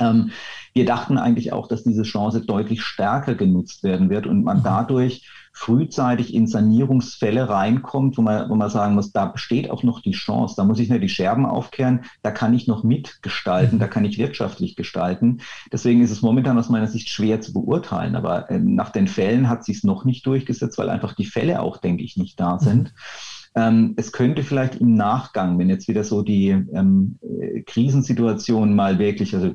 [0.01, 0.31] Ähm,
[0.75, 4.65] wir dachten eigentlich auch, dass diese Chance deutlich stärker genutzt werden wird und man mhm.
[4.65, 5.29] dadurch
[5.59, 10.13] frühzeitig in Sanierungsfälle reinkommt, wo man, wo man sagen muss, da besteht auch noch die
[10.13, 13.81] Chance, da muss ich nicht die Scherben aufkehren, da kann ich noch mitgestalten, mhm.
[13.81, 15.41] da kann ich wirtschaftlich gestalten.
[15.73, 19.49] Deswegen ist es momentan aus meiner Sicht schwer zu beurteilen, aber äh, nach den Fällen
[19.49, 22.61] hat sich es noch nicht durchgesetzt, weil einfach die Fälle auch, denke ich, nicht da
[22.61, 22.85] sind.
[22.85, 23.61] Mhm.
[23.61, 29.01] Ähm, es könnte vielleicht im Nachgang, wenn jetzt wieder so die ähm, äh, Krisensituation mal
[29.01, 29.55] wirklich, also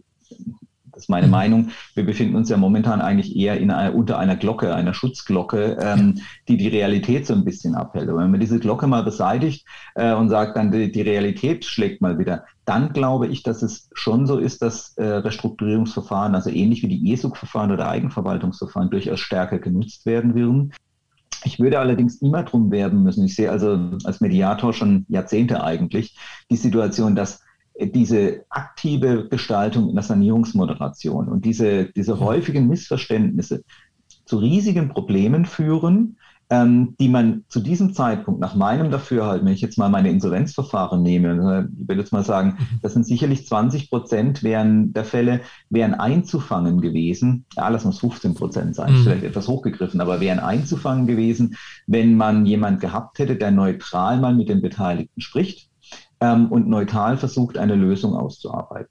[0.93, 1.31] das ist meine mhm.
[1.31, 1.69] Meinung.
[1.95, 6.19] Wir befinden uns ja momentan eigentlich eher in einer, unter einer Glocke, einer Schutzglocke, ähm,
[6.47, 8.09] die die Realität so ein bisschen abhält.
[8.09, 12.01] Und wenn man diese Glocke mal beseitigt äh, und sagt, dann die, die, Realität schlägt
[12.01, 16.83] mal wieder, dann glaube ich, dass es schon so ist, dass äh, Restrukturierungsverfahren, also ähnlich
[16.83, 20.73] wie die ESUG-Verfahren oder Eigenverwaltungsverfahren, durchaus stärker genutzt werden würden.
[21.45, 23.25] Ich würde allerdings immer drum werben müssen.
[23.25, 26.15] Ich sehe also als Mediator schon Jahrzehnte eigentlich
[26.49, 27.42] die Situation, dass
[27.79, 33.63] diese aktive Gestaltung in der Sanierungsmoderation und diese, diese häufigen Missverständnisse
[34.25, 36.17] zu riesigen Problemen führen,
[36.49, 41.01] ähm, die man zu diesem Zeitpunkt nach meinem Dafürhalten, wenn ich jetzt mal meine Insolvenzverfahren
[41.01, 42.79] nehme, ich würde jetzt mal sagen, mhm.
[42.81, 47.45] das sind sicherlich 20 Prozent wären der Fälle wären einzufangen gewesen.
[47.55, 49.03] Ja, lass uns 15 Prozent sein, mhm.
[49.03, 51.55] vielleicht etwas hochgegriffen, aber wären einzufangen gewesen,
[51.87, 55.69] wenn man jemand gehabt hätte, der neutral mal mit den Beteiligten spricht
[56.23, 58.87] ähm, und neutral versucht, eine Lösung auszuarbeiten.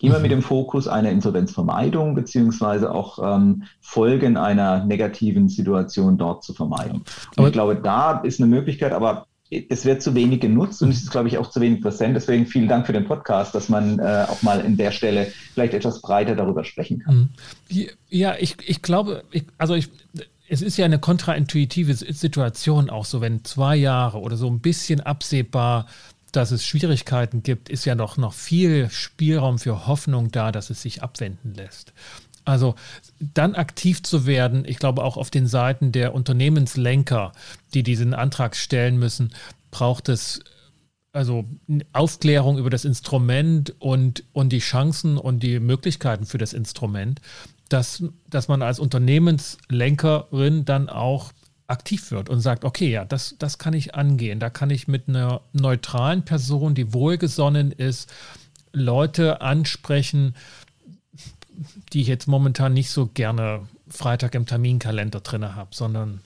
[0.00, 0.22] Immer mhm.
[0.22, 7.04] mit dem Fokus einer Insolvenzvermeidung beziehungsweise auch ähm, Folgen einer negativen Situation dort zu vermeiden.
[7.36, 11.02] Und ich glaube, da ist eine Möglichkeit, aber es wird zu wenig genutzt und es
[11.02, 12.16] ist, glaube ich, auch zu wenig präsent.
[12.16, 15.72] Deswegen vielen Dank für den Podcast, dass man äh, auch mal in der Stelle vielleicht
[15.72, 17.30] etwas breiter darüber sprechen kann.
[17.70, 17.86] Mhm.
[18.08, 19.88] Ja, ich, ich glaube, ich, also ich,
[20.48, 25.00] es ist ja eine kontraintuitive Situation auch so, wenn zwei Jahre oder so ein bisschen
[25.00, 25.86] absehbar
[26.36, 30.82] dass es Schwierigkeiten gibt, ist ja noch, noch viel Spielraum für Hoffnung da, dass es
[30.82, 31.92] sich abwenden lässt.
[32.44, 32.74] Also
[33.18, 37.32] dann aktiv zu werden, ich glaube auch auf den Seiten der Unternehmenslenker,
[37.74, 39.34] die diesen Antrag stellen müssen,
[39.70, 40.40] braucht es
[41.12, 41.46] also
[41.92, 47.22] Aufklärung über das Instrument und, und die Chancen und die Möglichkeiten für das Instrument,
[47.70, 51.32] dass, dass man als Unternehmenslenkerin dann auch
[51.68, 54.40] aktiv wird und sagt, okay, ja, das, das kann ich angehen.
[54.40, 58.12] Da kann ich mit einer neutralen Person, die wohlgesonnen ist,
[58.72, 60.34] Leute ansprechen,
[61.92, 66.20] die ich jetzt momentan nicht so gerne Freitag im Terminkalender drin habe, sondern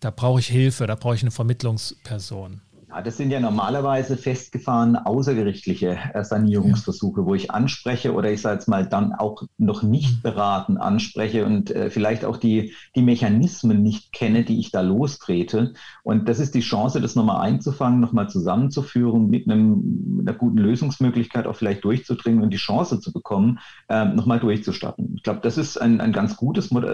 [0.00, 2.60] da brauche ich Hilfe, da brauche ich eine Vermittlungsperson.
[2.94, 8.54] Ja, das sind ja normalerweise festgefahrene außergerichtliche äh, Sanierungsversuche, wo ich anspreche oder ich sage
[8.54, 13.82] jetzt mal dann auch noch nicht beraten anspreche und äh, vielleicht auch die, die Mechanismen
[13.82, 15.74] nicht kenne, die ich da lostrete.
[16.04, 21.48] Und das ist die Chance, das nochmal einzufangen, nochmal zusammenzuführen, mit, einem, einer guten Lösungsmöglichkeit
[21.48, 25.14] auch vielleicht durchzudringen und die Chance zu bekommen, äh, nochmal durchzustatten.
[25.16, 26.84] Ich glaube, das ist ein, ein ganz gutes Mod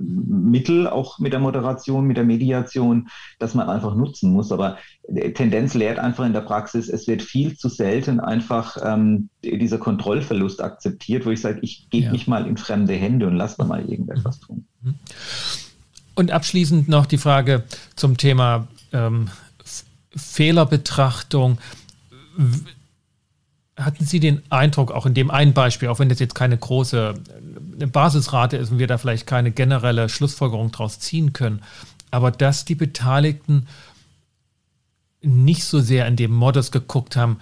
[0.00, 3.08] Mittel, auch mit der Moderation, mit der Mediation,
[3.40, 4.52] das man einfach nutzen muss.
[4.52, 4.78] Aber
[5.34, 10.62] Tendenz lehrt einfach in der Praxis, es wird viel zu selten einfach ähm, dieser Kontrollverlust
[10.62, 12.12] akzeptiert, wo ich sage, ich gehe ja.
[12.12, 14.66] nicht mal in fremde Hände und lasse da mal irgendetwas tun.
[14.82, 14.94] Mhm.
[16.14, 17.64] Und abschließend noch die Frage
[17.96, 19.28] zum Thema ähm,
[20.14, 21.58] Fehlerbetrachtung.
[23.76, 27.14] Hatten Sie den Eindruck, auch in dem einen Beispiel, auch wenn das jetzt keine große
[27.80, 31.62] eine Basisrate ist und wir da vielleicht keine generelle Schlussfolgerung daraus ziehen können,
[32.10, 33.66] aber dass die Beteiligten
[35.22, 37.38] nicht so sehr in dem Modus geguckt haben,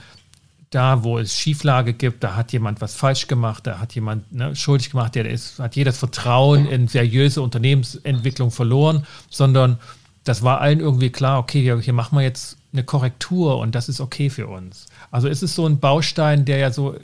[0.70, 4.54] da wo es Schieflage gibt, da hat jemand was falsch gemacht, da hat jemand ne,
[4.54, 9.78] schuldig gemacht, der ist, hat jedes Vertrauen in seriöse Unternehmensentwicklung verloren, sondern
[10.24, 14.00] das war allen irgendwie klar, okay, hier, machen wir jetzt eine Korrektur und das ist
[14.00, 14.86] okay für uns.
[15.10, 16.96] Also ist es so ein Baustein, der ja so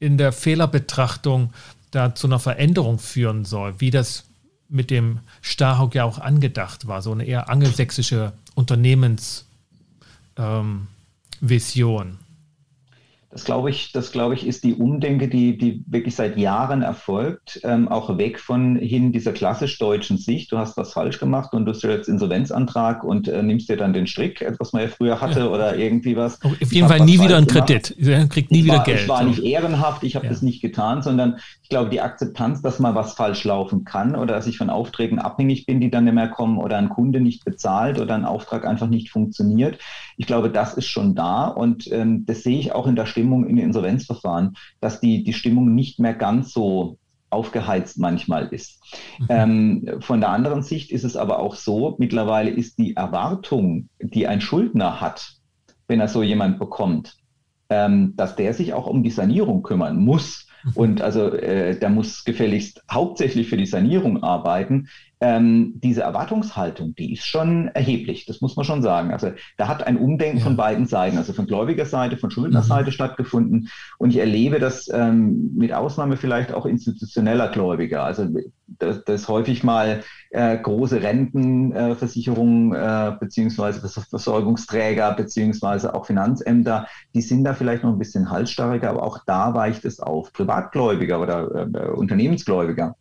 [0.00, 1.52] in der Fehlerbetrachtung
[1.90, 4.24] da zu einer Veränderung führen soll, wie das
[4.68, 9.46] mit dem Starhawk ja auch angedacht war, so eine eher angelsächsische Unternehmensvision.
[10.38, 12.18] Ähm,
[13.34, 17.58] das glaube ich, das glaube ich, ist die Umdenke, die, die wirklich seit Jahren erfolgt,
[17.64, 20.52] ähm, auch weg von hin dieser klassisch deutschen Sicht.
[20.52, 24.06] Du hast was falsch gemacht und du stellst Insolvenzantrag und äh, nimmst dir dann den
[24.06, 25.48] Strick, was man ja früher hatte ja.
[25.48, 26.40] oder irgendwie was.
[26.42, 27.96] Auf jeden Fall nie wieder einen Kredit.
[27.98, 29.00] Du kriegt nie ich wieder war, Geld.
[29.00, 30.30] Ich war nicht ehrenhaft, ich habe ja.
[30.30, 34.34] das nicht getan, sondern ich glaube, die Akzeptanz, dass mal was falsch laufen kann oder
[34.34, 37.44] dass ich von Aufträgen abhängig bin, die dann nicht mehr kommen oder ein Kunde nicht
[37.44, 39.80] bezahlt oder ein Auftrag einfach nicht funktioniert.
[40.16, 43.46] Ich glaube, das ist schon da und ähm, das sehe ich auch in der Stimmung
[43.46, 46.98] in Insolvenzverfahren, dass die, die Stimmung nicht mehr ganz so
[47.34, 48.80] aufgeheizt manchmal ist.
[49.18, 49.26] Mhm.
[49.28, 54.26] Ähm, von der anderen Sicht ist es aber auch so, mittlerweile ist die Erwartung, die
[54.26, 55.32] ein Schuldner hat,
[55.88, 57.16] wenn er so jemand bekommt,
[57.68, 60.46] ähm, dass der sich auch um die Sanierung kümmern muss.
[60.62, 60.72] Mhm.
[60.74, 64.88] Und also äh, der muss gefälligst hauptsächlich für die Sanierung arbeiten
[65.24, 69.10] ähm, diese Erwartungshaltung, die ist schon erheblich, das muss man schon sagen.
[69.10, 70.44] Also da hat ein Umdenken ja.
[70.44, 72.92] von beiden Seiten, also von Gläubigerseite, von Schuldnerseite mhm.
[72.92, 73.70] stattgefunden.
[73.96, 78.04] Und ich erlebe das ähm, mit Ausnahme vielleicht auch institutioneller Gläubiger.
[78.04, 78.28] Also
[78.66, 87.22] das, das häufig mal äh, große Rentenversicherungen äh, äh, beziehungsweise Versorgungsträger beziehungsweise auch Finanzämter, die
[87.22, 90.34] sind da vielleicht noch ein bisschen halsstarriger, aber auch da weicht es auf.
[90.34, 92.94] Privatgläubiger oder äh, Unternehmensgläubiger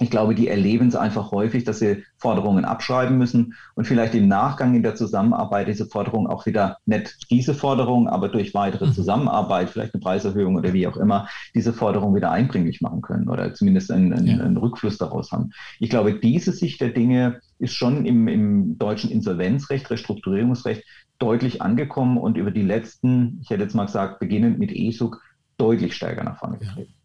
[0.00, 4.28] ich glaube, die erleben es einfach häufig, dass sie Forderungen abschreiben müssen und vielleicht im
[4.28, 8.92] Nachgang in der Zusammenarbeit diese Forderung auch wieder nicht diese Forderung, aber durch weitere mhm.
[8.94, 13.52] Zusammenarbeit, vielleicht eine Preiserhöhung oder wie auch immer, diese Forderung wieder einbringlich machen können oder
[13.52, 14.38] zumindest einen, einen, ja.
[14.42, 15.50] einen Rückfluss daraus haben.
[15.78, 20.82] Ich glaube, diese Sicht der Dinge ist schon im, im deutschen Insolvenzrecht, Restrukturierungsrecht
[21.18, 25.20] deutlich angekommen und über die letzten, ich hätte jetzt mal gesagt, beginnend mit ESUG,
[25.58, 26.92] deutlich stärker nach vorne getreten.
[26.92, 26.99] Ja.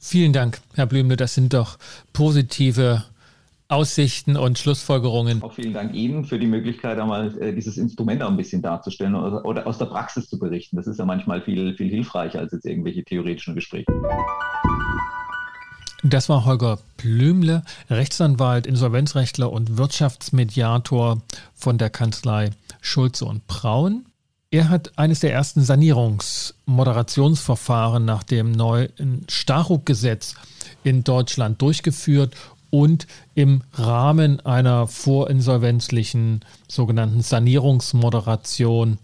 [0.00, 1.16] Vielen Dank, Herr Blümle.
[1.16, 1.76] Das sind doch
[2.12, 3.04] positive
[3.66, 5.42] Aussichten und Schlussfolgerungen.
[5.42, 9.14] Auch vielen Dank Ihnen für die Möglichkeit, einmal äh, dieses Instrument auch ein bisschen darzustellen
[9.14, 10.76] oder, oder, aus der Praxis zu berichten.
[10.76, 13.84] Das ist ja manchmal viel, viel hilfreicher als jetzt irgendwelche theoretischen Gespräche.
[16.02, 21.20] Das war Holger Blümle, Rechtsanwalt, Insolvenzrechtler und Wirtschaftsmediator
[21.54, 24.06] von der Kanzlei Schulze und Braun.
[24.50, 30.36] Er hat eines der ersten Sanierungsmoderationsverfahren nach dem neuen Staruk-Gesetz
[30.82, 32.34] in Deutschland durchgeführt
[32.70, 38.96] und im Rahmen einer vorinsolvenzlichen sogenannten Sanierungsmoderation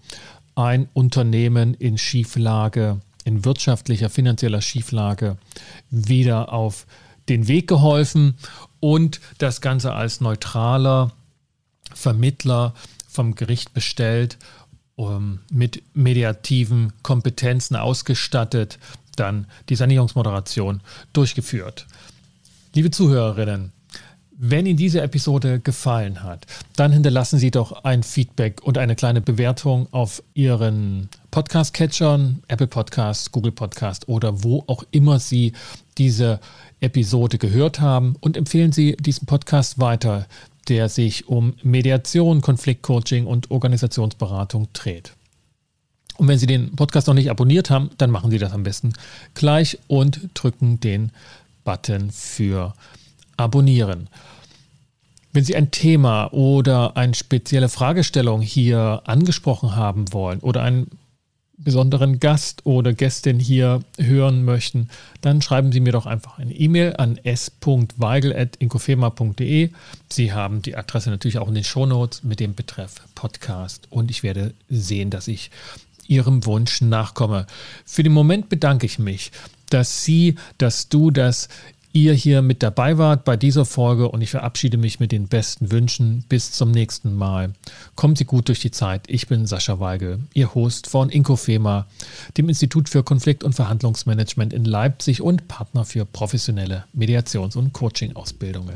[0.54, 5.36] ein Unternehmen in Schieflage, in wirtschaftlicher, finanzieller Schieflage
[5.90, 6.86] wieder auf
[7.28, 8.38] den Weg geholfen
[8.80, 11.12] und das Ganze als neutraler
[11.92, 12.72] Vermittler
[13.06, 14.38] vom Gericht bestellt
[14.96, 18.78] um, mit mediativen Kompetenzen ausgestattet,
[19.16, 20.80] dann die Sanierungsmoderation
[21.12, 21.86] durchgeführt.
[22.74, 23.72] Liebe Zuhörerinnen,
[24.36, 29.20] wenn Ihnen diese Episode gefallen hat, dann hinterlassen Sie doch ein Feedback und eine kleine
[29.20, 35.52] Bewertung auf Ihren Podcast-Catchern, Apple Podcast, Google Podcast oder wo auch immer Sie
[35.98, 36.40] diese
[36.80, 40.26] Episode gehört haben und empfehlen Sie diesen Podcast weiter
[40.64, 45.14] der sich um Mediation, Konfliktcoaching und Organisationsberatung dreht.
[46.16, 48.92] Und wenn Sie den Podcast noch nicht abonniert haben, dann machen Sie das am besten
[49.34, 51.10] gleich und drücken den
[51.64, 52.74] Button für
[53.36, 54.08] Abonnieren.
[55.32, 60.86] Wenn Sie ein Thema oder eine spezielle Fragestellung hier angesprochen haben wollen oder einen
[61.56, 64.90] besonderen Gast oder Gästin hier hören möchten,
[65.20, 69.70] dann schreiben Sie mir doch einfach eine E-Mail an s.weigel.inkofema.de.
[70.10, 74.22] Sie haben die Adresse natürlich auch in den Shownotes mit dem Betreff Podcast und ich
[74.22, 75.50] werde sehen, dass ich
[76.06, 77.46] Ihrem Wunsch nachkomme.
[77.86, 79.32] Für den Moment bedanke ich mich,
[79.70, 81.48] dass Sie, dass du das
[81.94, 85.70] ihr hier mit dabei wart bei dieser Folge und ich verabschiede mich mit den besten
[85.70, 86.24] Wünschen.
[86.28, 87.52] Bis zum nächsten Mal.
[87.94, 89.04] Kommen Sie gut durch die Zeit.
[89.06, 91.86] Ich bin Sascha Weigel, Ihr Host von Inkofema,
[92.36, 98.74] dem Institut für Konflikt- und Verhandlungsmanagement in Leipzig und Partner für professionelle Mediations- und Coaching-Ausbildungen.